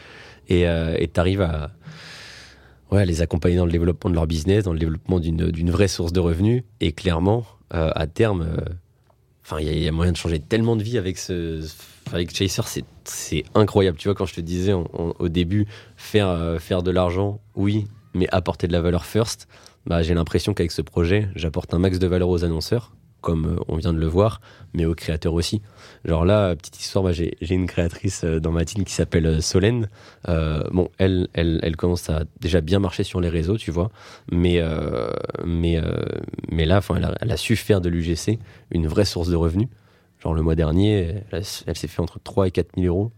[0.47, 0.61] Et
[1.13, 1.71] tu arrives à
[2.91, 6.13] ouais, les accompagner dans le développement de leur business, dans le développement d'une vraie source
[6.13, 6.63] de revenus.
[6.79, 8.61] Et clairement, euh, à terme, euh,
[9.43, 11.67] enfin, il y, a moyen de changer tellement de vie avec ce,
[12.11, 13.97] avec Chaser, c'est incroyable.
[13.97, 18.27] Tu vois, quand je te disais au début, faire, euh, faire de l'argent, oui, mais
[18.31, 19.47] apporter de la valeur first,
[19.85, 22.93] bah, j'ai l'impression qu'avec ce projet, j'apporte un max de valeur aux annonceurs,
[23.27, 24.39] comme euh, on vient de le voir,
[24.73, 25.61] mais aux créateurs aussi.
[26.05, 29.89] Genre là, petite histoire, j'ai une créatrice euh, dans ma team qui s'appelle euh, Solène.
[30.25, 33.91] bon, elle, commence à déjà bien marcher sur les réseaux, tu vois,
[34.31, 34.61] mais,
[35.45, 35.81] mais,
[36.65, 38.39] là, elle a, elle a su faire de l'UGC
[38.71, 39.67] une vraie source de revenus.
[40.23, 43.11] Genre le mois dernier, elle, s'est fait entre 3 et 4 000 euros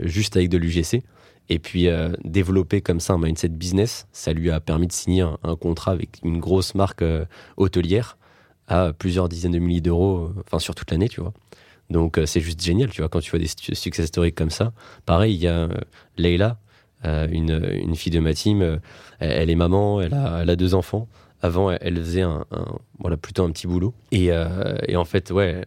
[0.00, 1.04] juste avec de l'UGC.
[1.48, 1.88] Et puis
[2.24, 6.18] développer comme ça un mindset business, ça lui a permis de signer un contrat avec
[6.24, 7.04] une grosse marque
[7.56, 8.16] hôtelière
[8.70, 11.34] à plusieurs dizaines de milliers d'euros, euh, enfin sur toute l'année, tu vois.
[11.90, 14.72] Donc euh, c'est juste génial, tu vois, quand tu vois des success stories comme ça.
[15.06, 15.68] Pareil, il y a euh,
[16.16, 16.58] Leila,
[17.02, 18.78] une, une, fille de ma team,
[19.20, 21.08] elle, est maman, elle a, elle a, deux enfants.
[21.40, 22.44] Avant, elle faisait un,
[22.98, 23.94] voilà, plutôt un petit boulot.
[24.12, 24.28] Et,
[24.86, 25.64] et en fait, ouais,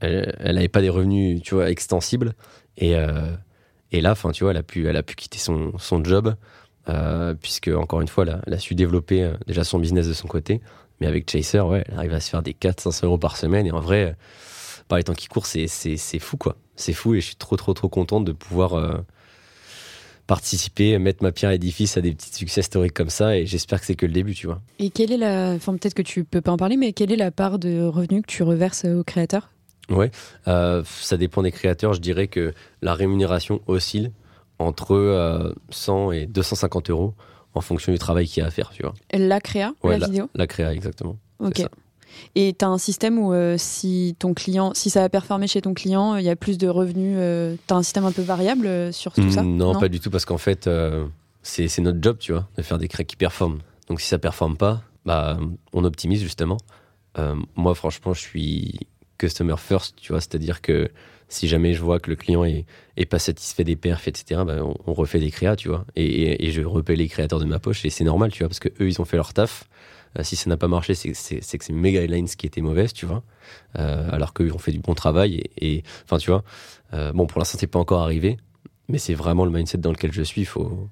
[0.00, 2.34] elle n'avait pas des revenus, tu vois, extensibles.
[2.76, 2.92] Et,
[3.90, 6.34] et là, enfin, tu vois, elle a pu, elle a pu quitter son, son job,
[7.40, 10.60] puisque encore une fois, elle a su développer déjà son business de son côté.
[11.00, 13.66] Mais avec Chaser, ouais, elle arrive à se faire des 400-500 euros par semaine.
[13.66, 14.12] Et en vrai, euh,
[14.88, 16.56] par les temps qui courent, c'est, c'est, fou, quoi.
[16.76, 18.98] C'est fou et je suis trop, trop, trop contente de pouvoir, euh,
[20.26, 23.80] participer, mettre ma pierre à l'édifice à des petits succès historiques comme ça, et j'espère
[23.80, 24.60] que c'est que le début, tu vois.
[24.78, 27.16] Et quelle est la, enfin peut-être que tu peux pas en parler, mais quelle est
[27.16, 29.50] la part de revenus que tu reverses aux créateurs?
[29.88, 30.12] Ouais,
[30.46, 31.94] euh, ça dépend des créateurs.
[31.94, 34.12] Je dirais que la rémunération oscille
[34.60, 37.14] entre 100 et 250 euros
[37.54, 38.94] en fonction du travail qu'il y a à faire, tu vois.
[39.12, 41.16] La créa, la, vidéo La créa, exactement.
[41.38, 41.62] Ok.
[42.34, 45.62] Et tu as un système où euh, si ton client, si ça a performé chez
[45.62, 48.22] ton client, il y a plus de revenus, euh, tu as un système un peu
[48.22, 49.42] variable euh, sur tout ça?
[49.42, 50.68] Non, pas du tout, parce qu'en fait,
[51.42, 53.60] c'est notre job, tu vois, de faire des créas qui performent.
[53.88, 55.38] Donc si ça performe pas, bah,
[55.72, 56.58] on optimise justement.
[57.56, 58.80] moi, franchement, je suis
[59.18, 60.90] customer first, tu vois, c'est-à-dire que
[61.30, 62.66] si jamais je vois que le client est,
[63.08, 65.86] pas satisfait des perfs, etc., bah, on, refait des créas, tu vois.
[65.96, 68.68] Et, je repaye les créateurs de ma poche, et c'est normal, tu vois, parce que
[68.80, 69.64] eux, ils ont fait leur taf.
[70.18, 73.06] Euh, si ça n'a pas marché, c'est que c'est mes guidelines qui étaient mauvaises, tu
[73.06, 73.22] vois.
[73.78, 75.44] Euh, alors qu'ils ont fait du bon travail.
[75.56, 76.42] Et, enfin, tu vois,
[76.94, 78.36] euh, bon, pour l'instant, c'est pas encore arrivé,
[78.88, 80.42] mais c'est vraiment le mindset dans lequel je suis.
[80.42, 80.90] Il faut,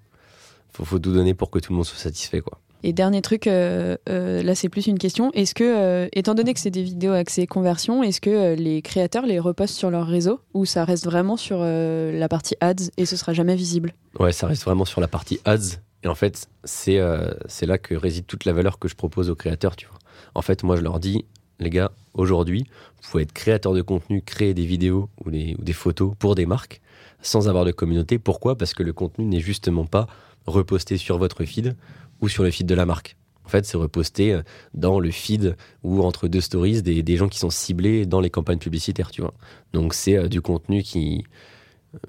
[0.72, 2.60] faut, faut, tout donner pour que tout le monde soit satisfait, quoi.
[2.82, 5.32] Et dernier truc, là c'est plus une question.
[5.32, 9.38] Est-ce que, étant donné que c'est des vidéos axées conversion, est-ce que les créateurs les
[9.38, 13.32] repostent sur leur réseau ou ça reste vraiment sur la partie ads et ce sera
[13.32, 13.94] jamais visible?
[14.18, 16.48] Ouais, ça reste vraiment sur la partie ads et en fait,
[16.88, 19.98] euh, c'est là que réside toute la valeur que je propose aux créateurs, tu vois.
[20.34, 21.24] En fait, moi, je leur dis,
[21.58, 22.66] les gars, aujourd'hui,
[23.02, 26.34] vous pouvez être créateur de contenu, créer des vidéos ou des, ou des photos pour
[26.34, 26.80] des marques
[27.20, 28.18] sans avoir de communauté.
[28.18, 28.56] Pourquoi?
[28.56, 30.06] Parce que le contenu n'est justement pas
[30.46, 31.74] reposté sur votre feed
[32.20, 33.16] ou sur le feed de la marque.
[33.44, 34.42] En fait, c'est reposté euh,
[34.74, 38.28] dans le feed ou entre deux stories des, des, gens qui sont ciblés dans les
[38.28, 39.32] campagnes publicitaires, tu vois.
[39.72, 41.24] Donc, c'est euh, du contenu qui,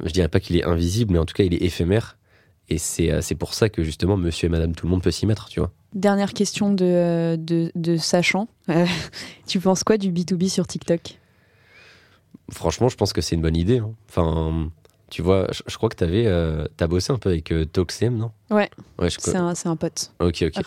[0.03, 2.17] je dirais pas qu'il est invisible, mais en tout cas, il est éphémère
[2.69, 5.25] et euh, c'est pour ça que justement, monsieur et madame tout le monde peut s'y
[5.25, 5.71] mettre, tu vois.
[5.93, 8.47] Dernière question de, euh, de, sachant.
[8.69, 8.85] Euh,
[9.47, 11.19] tu penses quoi du B2B sur TikTok?
[12.51, 13.79] Franchement, je pense que c'est une bonne idée.
[13.79, 13.91] Hein.
[14.07, 14.69] Enfin,
[15.09, 18.31] tu vois, je, crois que tu avais as bossé un peu avec euh, TalkCM, non?
[18.49, 18.69] Ouais.
[19.09, 20.11] c'est un, un, pote.
[20.19, 20.63] Ok, ok.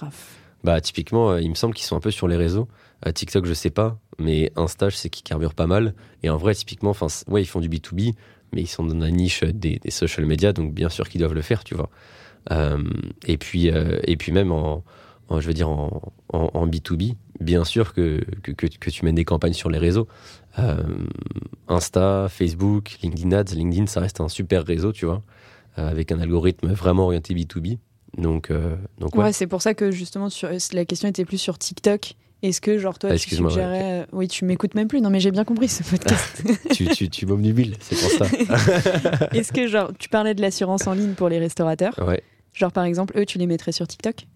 [0.65, 2.69] Bah, typiquement, il me semble qu'ils sont un peu sur les réseaux.
[3.15, 5.95] TikTok, je sais pas, mais Insta, je sais qu'ils carburent pas mal.
[6.23, 8.15] Et en vrai, typiquement, enfin, ouais, ils font du B2B,
[8.53, 11.43] mais ils sont dans la niche des, social media, donc bien sûr qu'ils doivent le
[11.43, 11.91] faire, tu vois.
[12.51, 12.83] Euh,
[13.27, 14.83] et puis euh, et puis même en,
[15.31, 16.03] je veux dire en,
[16.33, 20.09] en, B2B, bien sûr que, que, que, tu mènes des campagnes sur les réseaux.
[20.59, 20.83] Euh,
[21.69, 23.55] Insta, Facebook, LinkedIn Ads.
[23.55, 25.23] LinkedIn, ça reste un super réseau, tu vois,
[25.77, 27.79] avec un algorithme vraiment orienté B2B.
[28.19, 28.53] Donc,
[28.99, 32.61] donc ouais, c'est pour ça que justement sur, la question était plus sur TikTok est-ce
[32.61, 34.03] que, genre, toi, ah, tu suggérais.
[34.03, 35.01] Euh, oui, tu m'écoutes même plus.
[35.01, 36.43] Non, mais j'ai bien compris ce podcast.
[36.73, 38.27] tu tu, tu m'obnubiles, c'est pour ça.
[39.33, 41.95] Est-ce que, genre, tu parlais de l'assurance en ligne pour les restaurateurs?
[42.05, 42.21] Ouais.
[42.53, 44.27] Genre, par exemple, eux, tu les mettrais sur TikTok?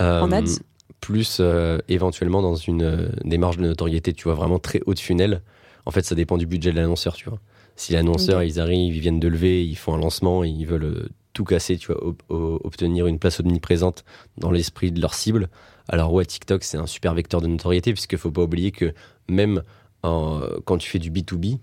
[0.00, 0.58] En euh, ads?
[1.06, 5.42] Plus euh, éventuellement dans une démarche de notoriété, tu vois, vraiment très haut de funnel.
[5.84, 7.38] En fait, ça dépend du budget de l'annonceur, tu vois.
[7.76, 11.44] Si l'annonceur, ils arrivent, ils viennent de lever, ils font un lancement, ils veulent tout
[11.44, 14.04] casser, tu vois, obtenir une place omniprésente
[14.38, 15.48] dans l'esprit de leur cible
[15.88, 18.92] alors ouais, TikTok, c'est un super vecteur de notoriété, puisqu'il faut pas oublier que
[19.28, 19.62] même
[20.02, 21.58] quand tu fais du B2B,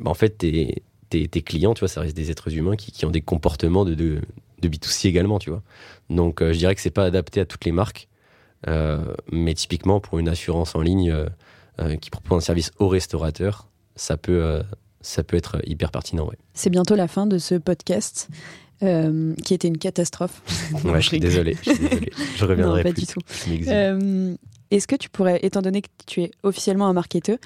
[0.00, 3.10] bah, en fait, tes, tes, clients, tu vois, ça reste des êtres humains qui, ont
[3.10, 4.20] des comportements de, de,
[4.62, 5.62] B2C également, tu vois.
[6.08, 8.11] Donc euh, je dirais que c'est pas adapté à toutes les marques, euh,
[8.66, 11.10] mais typiquement pour une assurance en ligne
[11.80, 14.62] euh, qui propose un service aux restaurateurs, ça peut,
[15.00, 16.26] ça peut être hyper pertinent.
[16.26, 16.38] Ouais.
[16.54, 18.28] C'est bientôt la fin de ce podcast.
[18.82, 20.42] Euh, qui était une catastrophe.
[20.84, 21.56] ouais, je, suis désolé,
[22.36, 23.20] je reviendrai pas du tout.
[23.68, 24.34] Euh,
[24.72, 27.36] est-ce que tu pourrais, étant donné que tu es officiellement un marketeur,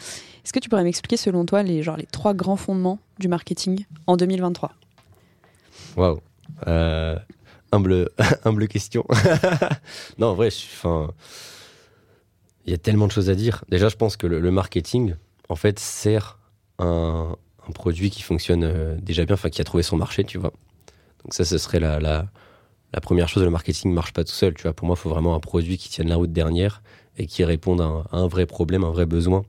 [0.43, 3.85] est-ce que tu pourrais m'expliquer selon toi les, genre, les trois grands fondements du marketing
[4.07, 4.73] en 2023
[5.97, 6.21] Waouh
[6.69, 7.19] euh,
[7.73, 8.11] humble,
[8.45, 9.05] humble question.
[10.19, 11.13] non, en vrai, enfin,
[12.65, 13.65] il y a tellement de choses à dire.
[13.69, 15.15] Déjà, je pense que le, marketing,
[15.49, 16.39] en fait, sert
[16.79, 17.37] un,
[17.75, 20.53] produit qui fonctionne déjà bien, enfin, qui a trouvé son marché, tu vois.
[21.25, 23.43] Donc ça, ce serait la, la, première chose.
[23.43, 24.55] Le marketing marche pas tout seul.
[24.55, 26.83] Tu vois, pour moi, il faut vraiment un produit qui tienne la route dernière
[27.19, 29.45] et qui réponde à un, vrai problème, un vrai besoin,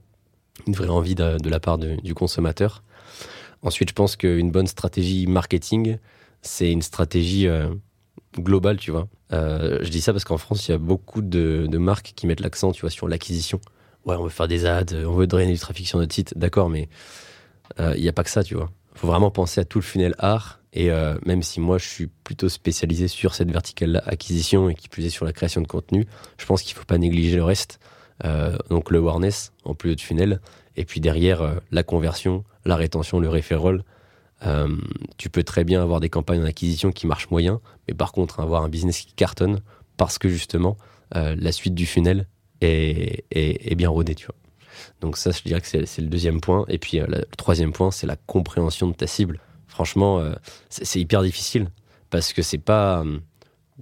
[0.65, 2.83] une vraie envie de, la part du consommateur.
[3.63, 5.97] Ensuite, je pense qu'une bonne stratégie marketing,
[6.41, 7.69] c'est une stratégie euh,
[8.41, 9.07] globale, tu vois.
[9.33, 12.39] Euh, je dis ça parce qu'en France, il y a beaucoup de, marques qui mettent
[12.39, 13.59] l'accent, tu vois, sur l'acquisition.
[14.05, 16.69] Ouais, on veut faire des ads, on veut drainer du trafic sur notre site, d'accord,
[16.69, 16.87] mais
[17.79, 18.69] euh, il n'y a pas que ça, tu vois.
[18.95, 21.87] Il faut vraiment penser à tout le funnel art et euh, même si moi je
[21.87, 25.67] suis plutôt spécialisé sur cette verticale acquisition et qui plus est sur la création de
[25.67, 26.05] contenu,
[26.37, 27.79] je pense qu'il ne faut pas négliger le reste.
[28.25, 30.39] Euh, donc le awareness en plus de funnel.
[30.75, 33.29] Et puis derrière, euh, la conversion, la rétention, le
[34.41, 34.77] referral.
[35.17, 38.39] tu peux très bien avoir des campagnes en acquisition qui marchent moyen, mais par contre
[38.39, 39.61] avoir un business qui cartonne
[39.97, 40.77] parce que justement
[41.13, 42.27] la suite du funnel
[42.61, 44.35] est, est, bien rodée, tu vois.
[45.01, 46.65] Donc ça, je dirais que c'est le deuxième point.
[46.67, 49.39] Et puis le troisième point, c'est la compréhension de ta cible
[49.77, 50.33] franchement, euh,
[50.69, 51.69] c'est hyper difficile
[52.09, 53.03] parce que c'est pas.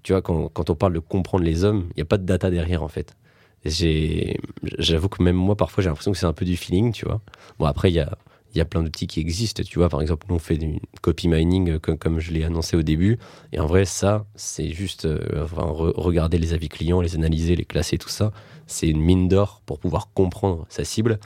[0.04, 2.26] Tu vois, quand, quand, on parle de comprendre les hommes, il n'y a pas de
[2.26, 3.16] data derrière en fait.
[3.64, 7.22] J'avoue que même moi, parfois, j'ai l'impression que c'est un peu du feeling, tu vois.
[7.58, 8.18] Bon, après, il y a,
[8.58, 9.90] y a plein d'outils qui existent, tu vois.
[9.90, 13.18] Par exemple, nous, on fait du copy mining, comme, comme je l'ai annoncé au début.
[13.52, 17.98] Et en vrai, ça, c'est juste euh, regarder les avis clients, les analyser, les classer,
[17.98, 18.32] tout ça.
[18.68, 21.20] C'est une mine d'or pour pouvoir comprendre sa cible.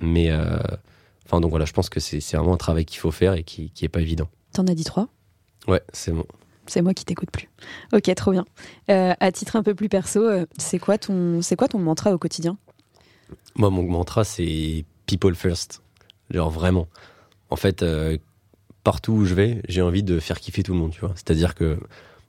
[0.00, 0.58] Mais, euh,
[1.26, 3.70] enfin, donc voilà, je pense que c'est vraiment un travail qu'il faut faire et qui,
[3.70, 4.28] qui est pas évident.
[4.52, 5.08] T'en as dit trois?
[5.66, 6.24] Ouais, c'est bon.
[6.66, 7.48] C'est moi qui t'écoute plus.
[7.92, 8.44] Ok, trop bien.
[8.90, 12.12] Euh, à titre un peu plus perso, euh, c'est quoi ton, c'est quoi ton mantra
[12.12, 12.58] au quotidien?
[13.56, 15.82] Moi, mon mantra, c'est people first.
[16.30, 16.88] Genre vraiment.
[17.50, 18.18] En fait, euh,
[18.84, 21.12] partout où je vais, j'ai envie de faire kiffer tout le monde, tu vois.
[21.14, 21.78] C'est-à-dire que,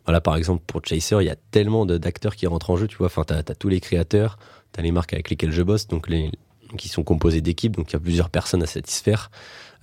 [0.06, 2.98] voilà, par exemple, pour Chaser, il y a tellement d'acteurs qui rentrent en jeu, tu
[2.98, 3.08] vois.
[3.08, 4.38] Enfin, t'as as tous les créateurs,
[4.72, 6.32] t'as les marques avec lesquelles je bosse, donc les,
[6.78, 9.32] qui sont composées d'équipes, donc il y a plusieurs personnes à satisfaire.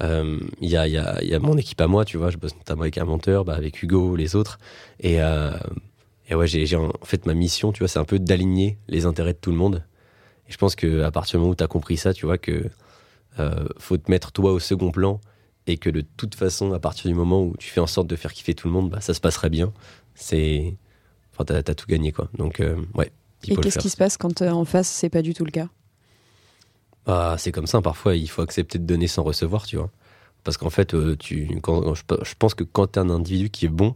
[0.03, 2.55] Euh, il y, a, y, y, a, mon équipe à moi, tu vois, je bosse
[2.57, 4.59] notamment avec un monteur, bah, avec Hugo, les autres.
[5.01, 5.53] Et, euh,
[6.29, 9.33] et ouais, j'ai en fait ma mission, tu vois, c'est un peu d'aligner les intérêts
[9.33, 9.83] de tout le monde.
[10.49, 12.39] Et je pense que à partir du moment où tu as compris ça, tu vois,
[12.39, 12.65] que
[13.79, 15.21] faut te mettre toi au second plan
[15.67, 18.17] et que de toute façon, à partir du moment où tu fais en sorte de
[18.17, 19.73] faire kiffer tout le monde, bah, ça se passerait bien.
[20.15, 20.77] C'est.
[21.33, 22.29] Enfin, t'as as tout gagné, quoi.
[22.39, 23.11] Donc, euh, ouais.
[23.49, 25.69] Et qu'est-ce qui se passe quand euh, en face, c'est pas du tout le cas?
[27.07, 29.91] Ah, c'est comme ça, parfois il faut accepter de donner sans recevoir, tu vois.
[30.43, 33.67] Parce qu'en fait, euh, tu, quand, je, pense que quand tu es un individu qui
[33.67, 33.95] est bon,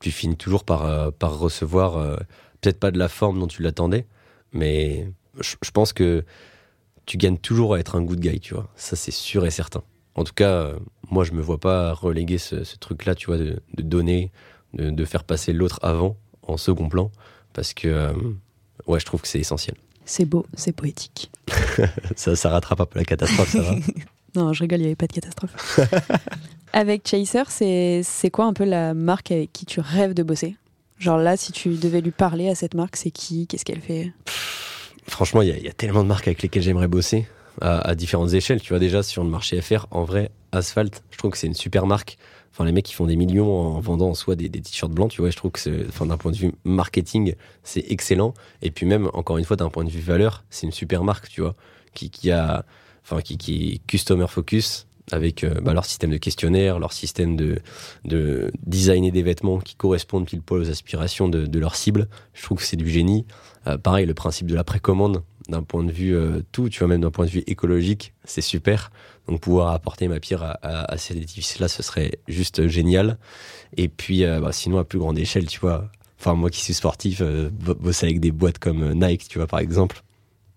[0.00, 2.16] tu finis toujours par, euh, par recevoir, euh,
[2.60, 4.06] peut-être pas de la forme dont tu l'attendais,
[4.52, 5.10] mais
[5.40, 6.24] je, pense que
[7.06, 8.68] tu gagnes toujours à être un good guy, tu vois.
[8.76, 9.82] Ça, c'est sûr et certain.
[10.14, 10.72] En tout cas,
[11.10, 14.30] moi, je me vois pas reléguer ce, truc-là, tu vois, de, donner,
[14.74, 17.10] de, de, faire passer l'autre avant, en second plan,
[17.52, 18.12] parce que,
[18.86, 19.76] ouais, je trouve que c'est essentiel.
[20.04, 21.30] C'est beau, c'est poétique.
[22.16, 23.74] ça, ça rattrape un peu la catastrophe, ça va
[24.34, 25.80] Non, je rigole, il n'y avait pas de catastrophe.
[26.72, 30.56] avec Chaser, c'est quoi un peu la marque avec qui tu rêves de bosser?
[30.98, 33.46] Genre là, si tu devais lui parler à cette marque, c'est qui?
[33.46, 34.12] Qu'est-ce qu'elle fait?
[35.06, 37.26] Franchement, il y, a tellement de marques avec lesquelles j'aimerais bosser
[37.60, 38.60] à, différentes échelles.
[38.60, 41.54] Tu vois, déjà, sur le marché FR, en vrai, Asphalt, je trouve que c'est une
[41.54, 42.16] super marque.
[42.52, 45.20] Enfin, les mecs qui font des millions en vendant soit des, des t-shirts blancs, tu
[45.20, 48.34] vois, je trouve que d'un point de vue marketing, c'est excellent.
[48.62, 51.28] Et puis même, encore une fois, d'un point de vue valeur, c'est une super marque,
[51.28, 51.54] tu vois,
[51.94, 52.64] qui, qui a,
[53.04, 57.36] enfin, qui, qui est customer focus avec euh, bah, leur système de questionnaire, leur système
[57.36, 57.60] de,
[58.04, 62.08] de designer des vêtements qui correspondent pile poil aux aspirations de, de leur cible.
[62.34, 63.26] Je trouve que c'est du génie.
[63.66, 66.88] Euh, pareil, le principe de la précommande, d'un point de vue euh, tout, tu vois,
[66.88, 68.90] même d'un point de vue écologique, c'est super.
[69.28, 73.18] Donc pouvoir apporter ma pierre à, à, ces édifices-là, ce serait juste génial.
[73.76, 75.88] Et puis, bah, sinon, à plus grande échelle, tu vois,
[76.18, 80.02] enfin moi qui suis sportif, bosser avec des boîtes comme Nike, tu vois, par exemple,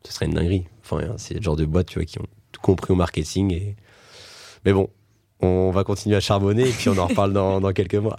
[0.06, 0.66] ce serait une dinguerie.
[0.84, 3.54] Enfin, hein, c'est le genre de boîtes, tu vois, qui ont tout compris au marketing.
[3.54, 3.76] Et...
[4.66, 4.90] Mais bon,
[5.42, 8.18] on va continuer à charbonner et puis on en reparle dans, dans quelques mois.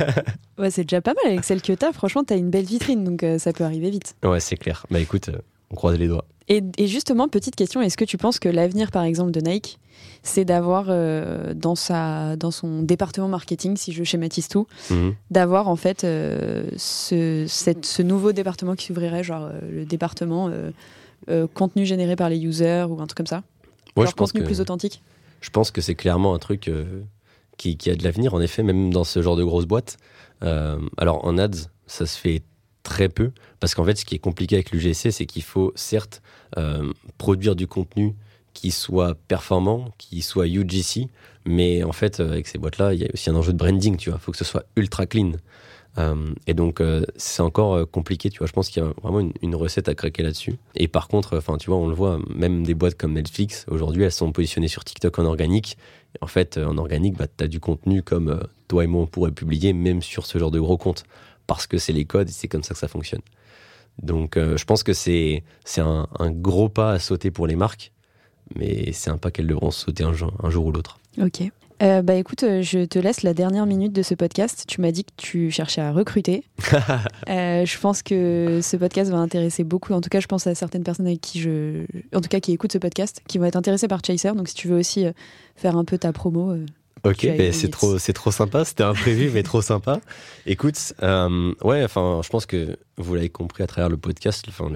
[0.58, 1.92] ouais, c'est déjà pas mal avec celle que t'as.
[1.92, 4.16] Franchement, t'as une belle vitrine, donc ça peut arriver vite.
[4.24, 4.86] Ouais, c'est clair.
[4.90, 5.30] Bah écoute,
[5.70, 6.24] on croise les doigts.
[6.48, 9.78] Et, justement, petite question, est-ce que tu penses que l'avenir, par exemple, de Nike,
[10.22, 15.14] c'est d'avoir euh, dans, sa, dans son département marketing, si je schématise tout, mhm.
[15.30, 20.50] d'avoir en fait euh, ce, cette, ce nouveau département qui s'ouvrirait, genre euh, le département
[21.54, 23.44] contenu généré par les users ou un truc comme ça?
[23.96, 25.02] Ouais, je contenu pense plus authentique?
[25.42, 26.70] Je pense que c'est clairement un truc
[27.58, 29.98] qui, qui, a de l'avenir, en effet, même dans ce genre de grosses boîtes.
[30.40, 32.42] alors en ads, ça se fait
[32.82, 36.22] très peu, parce qu'en fait, ce qui est compliqué avec l'UGC, c'est qu'il faut certes
[36.58, 38.14] euh, produire du contenu
[38.54, 41.08] qui soit performant, qui soit UGC,
[41.46, 43.96] mais en fait, euh, avec ces boîtes-là, il y a aussi un enjeu de branding,
[43.96, 45.32] tu vois, il faut que ce soit ultra clean.
[45.98, 46.82] Euh, et donc,
[47.16, 48.46] c'est encore compliqué, tu vois.
[48.46, 50.54] Je pense qu'il y a vraiment une, recette à craquer là-dessus.
[50.74, 54.04] Et par contre, enfin, tu vois, on le voit, même des boîtes comme Netflix, aujourd'hui,
[54.04, 55.76] elles sont positionnées sur TikTok en organique.
[56.20, 59.32] en fait, en organique, bah, tu as du contenu comme toi et moi, on pourrait
[59.32, 61.04] publier, même sur ce genre de gros comptes
[61.46, 63.20] parce que c'est les codes et c'est comme ça que ça fonctionne.
[64.02, 65.42] Donc euh, je pense que c'est
[65.76, 67.92] un, un, gros pas à sauter pour les marques,
[68.56, 70.12] mais c'est un pas qu'elles devront sauter un
[70.42, 70.98] un jour ou l'autre.
[71.20, 71.42] Ok.
[71.82, 74.64] Euh, bah écoute, euh, je te laisse la dernière minute de ce podcast.
[74.68, 76.44] Tu m'as dit que tu cherchais à recruter.
[77.26, 79.92] je pense que ce podcast va intéresser beaucoup.
[79.92, 82.52] En tout cas, je pense à certaines personnes avec qui je, en tout cas, qui
[82.52, 84.32] écoutent ce podcast, qui vont être intéressées par Chaser.
[84.32, 85.06] Donc, si tu veux aussi
[85.56, 86.56] faire un peu ta promo,
[87.04, 88.64] Ok, ben c'est trop, c'est trop sympa.
[88.64, 90.00] C'était imprévu, mais trop sympa.
[90.46, 94.44] Écoute, euh, ouais, enfin, je pense que vous l'avez compris à travers le podcast.
[94.48, 94.70] Enfin,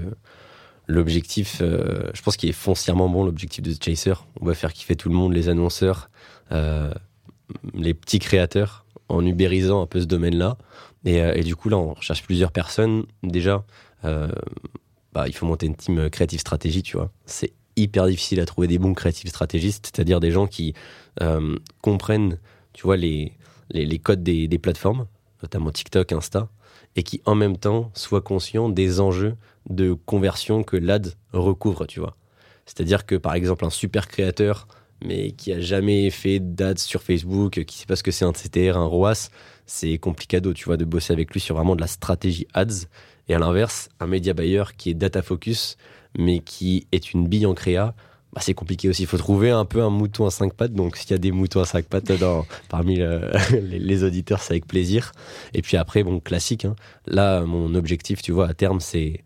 [0.88, 3.24] l'objectif, euh, je pense qu'il est foncièrement bon.
[3.24, 6.15] L'objectif de Chaser, on va faire kiffer tout le monde, les annonceurs, euh,
[6.51, 10.57] les petits créateurs, en ubérisant un peu ce domaine-là.
[11.05, 13.05] Et, et, du coup, là, on cherche plusieurs personnes.
[13.22, 13.64] Déjà,
[14.03, 17.11] bah, il faut monter une team créative stratégie, tu vois.
[17.24, 20.74] C'est hyper difficile à trouver des bons créatifs stratégistes, c'est-à-dire des gens qui
[21.22, 22.38] euh, comprennent,
[22.72, 23.32] tu vois, les,
[23.70, 25.07] les, codes des, plateformes,
[25.42, 26.49] notamment TikTok, Insta,
[26.97, 29.36] et qui en même temps soit conscient des enjeux
[29.68, 32.16] de conversion que l'ad recouvre, tu vois.
[32.64, 34.66] C'est-à-dire que par exemple un super créateur
[35.05, 38.32] mais qui a jamais fait d'ads sur Facebook, qui sait pas ce que c'est un
[38.32, 39.30] CTR, un ROAS,
[39.66, 42.86] c'est complicado, tu vois, de bosser avec lui sur vraiment de la stratégie ads.
[43.28, 45.76] Et à l'inverse, un média buyer qui est data focus,
[46.16, 47.94] mais qui est une bille en créa,
[48.32, 49.03] bah, c'est compliqué aussi.
[49.03, 50.74] Il faut trouver un peu un mouton à cinq pattes.
[50.74, 52.12] Donc, s'il y a des moutons à cinq pattes
[52.68, 52.97] parmi
[53.62, 55.12] les, auditeurs, c'est avec plaisir.
[55.55, 56.64] Et puis après, bon, classique.
[56.64, 56.76] Hein.
[57.07, 59.24] Là, mon objectif, tu vois, à terme, c'est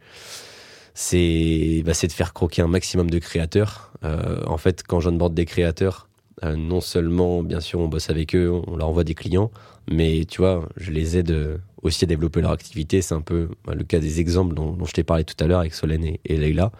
[1.00, 3.90] c'est bah, de faire croquer un maximum de créateurs.
[4.04, 6.10] Euh, en fait, quand j'onboard des créateurs,
[6.44, 9.50] euh, non seulement, bien sûr, on bosse avec eux, on leur envoie des clients,
[9.90, 13.00] mais tu vois, je les aide aussi à développer leur activité.
[13.00, 15.60] C'est un peu bah, le cas des exemples dont, je t'ai parlé tout à l'heure
[15.60, 16.70] avec Solène et, et Leïla.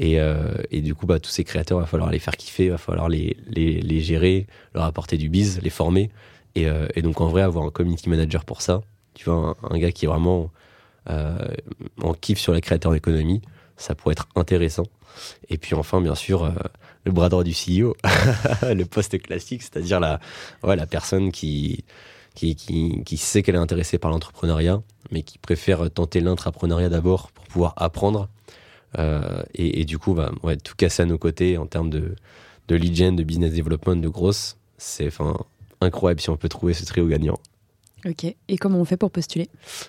[0.00, 2.70] Euh, et, du coup, bah, tous ces créateurs, il va falloir les faire kiffer, il
[2.72, 6.10] va falloir les, les, gérer, leur apporter du biz, les former.
[6.56, 6.66] Et,
[7.02, 8.80] donc, en vrai, avoir un community manager pour ça,
[9.14, 10.50] tu vois, un, gars qui est vraiment
[11.06, 13.42] en kiff sur la créateur d'économie,
[13.80, 14.84] ça pourrait être intéressant.
[15.48, 16.50] Et puis enfin, bien sûr, euh,
[17.04, 17.96] le bras droit du CEO,
[18.62, 20.20] le poste classique, c'est-à-dire la,
[20.62, 21.84] ouais, la personne qui,
[22.34, 27.46] qui, qui, sait qu'elle est intéressée par l'entrepreneuriat, mais qui préfère tenter l'intrapreneuriat d'abord pour
[27.46, 28.28] pouvoir apprendre.
[28.98, 32.16] Euh, et, du coup, bah, ouais, tout casser à nos côtés en termes de,
[32.68, 35.10] de lead gen, de business development, de grosse, c'est
[35.80, 37.38] incroyable si on peut trouver ce trio gagnant.
[38.06, 38.24] Ok.
[38.24, 39.48] Et comment on fait pour postuler?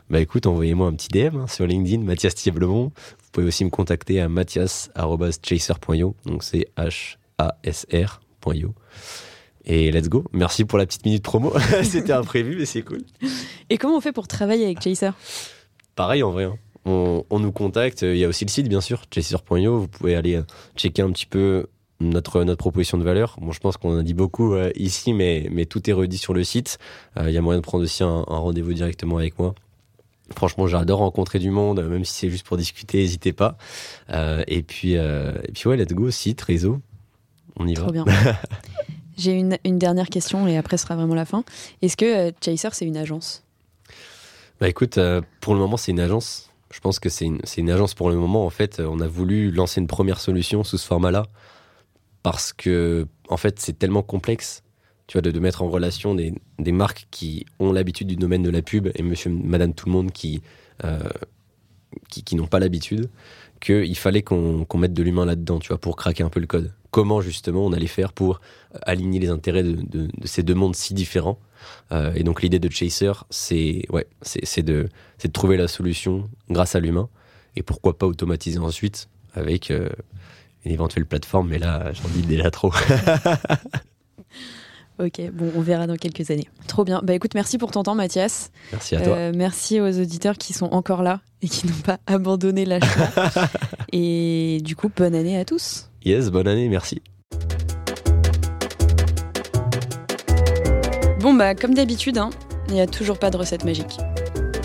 [0.09, 2.91] Bah écoute, envoyez-moi un petit DM hein, sur LinkedIn, Mathias Thieblemont.
[2.95, 6.15] Vous pouvez aussi me contacter à mathias.chaser.io.
[6.25, 8.73] Donc c'est H-A-S-R.io.
[9.63, 10.25] Et let's go.
[10.33, 11.53] Merci pour la petite minute promo.
[11.83, 13.03] C'était imprévu, mais c'est cool.
[13.69, 15.11] Et comment on fait pour travailler avec Chaser?
[15.95, 16.45] Pareil en vrai.
[16.45, 16.55] Hein.
[16.85, 18.01] On, on, nous contacte.
[18.01, 19.79] Il y a aussi le site, bien sûr, chaser.io.
[19.79, 20.43] Vous pouvez aller euh,
[20.75, 21.67] checker un petit peu
[22.01, 23.37] notre, notre proposition de valeur.
[23.39, 26.17] Bon, je pense qu'on en a dit beaucoup euh, ici, mais, mais tout est redit
[26.17, 26.79] sur le site.
[27.17, 29.55] Euh, il y a moyen de prendre aussi un, rendez-vous directement avec moi.
[30.35, 33.57] Franchement, j'adore rencontrer du monde, même si c'est juste pour discuter, n'hésitez pas.
[34.11, 36.79] Euh, et puis, et puis ouais, let's go, site, réseau,
[37.57, 38.05] on y Trop bien.
[39.17, 41.43] J'ai une, une, dernière question et après ce sera vraiment la fin.
[41.81, 43.43] Est-ce que Chaser c'est une agence?
[44.61, 44.97] Bah écoute,
[45.41, 46.49] pour le moment c'est une agence.
[46.71, 48.45] Je pense que c'est une, une, agence pour le moment.
[48.45, 51.27] En fait, on a voulu lancer une première solution sous ce format-là
[52.23, 54.63] parce que en fait c'est tellement complexe
[55.07, 56.33] tu vois de, mettre en relation des,
[56.71, 60.11] marques qui ont l'habitude du domaine de la pub et monsieur madame tout le monde
[60.11, 60.41] qui
[60.85, 60.99] euh,
[62.09, 63.09] qui, n'ont pas l'habitude
[63.59, 66.73] qu'il fallait qu'on mette de l'humain là-dedans tu vois pour craquer un peu le code.
[66.89, 68.39] Comment justement on allait faire pour
[68.83, 71.39] aligner les intérêts de, ces deux mondes si différents.
[71.91, 74.07] Euh, et donc l'idée de Chaser c'est ouais
[74.57, 74.87] de
[75.31, 77.09] trouver la solution grâce à l'humain
[77.55, 79.89] et pourquoi pas automatiser ensuite avec euh,
[80.65, 82.69] une éventuelle plateforme, mais là, j'en dis déjà trop.
[84.99, 86.47] ok, bon, on verra dans quelques années.
[86.67, 87.01] Trop bien.
[87.03, 88.51] Bah écoute, merci pour ton temps, Mathias.
[88.71, 89.15] Merci à toi.
[89.15, 92.79] Euh, merci aux auditeurs qui sont encore là et qui n'ont pas abandonné la
[93.91, 95.89] et du coup, bonne année à tous.
[96.03, 97.01] Yes, bonne année, merci.
[101.21, 102.31] Bon, bah, comme d'habitude, hein,
[102.67, 103.97] il n'y a toujours pas de recette magique.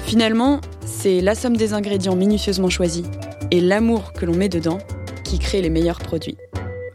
[0.04, 3.04] Finalement, c'est la somme des ingrédients minutieusement choisis
[3.50, 4.78] et l'amour que l'on met dedans
[5.26, 6.36] qui crée les meilleurs produits.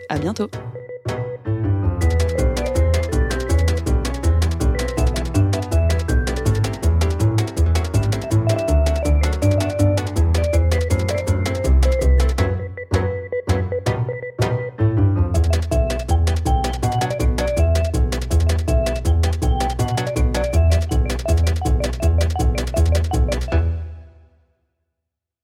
[0.10, 0.50] À bientôt!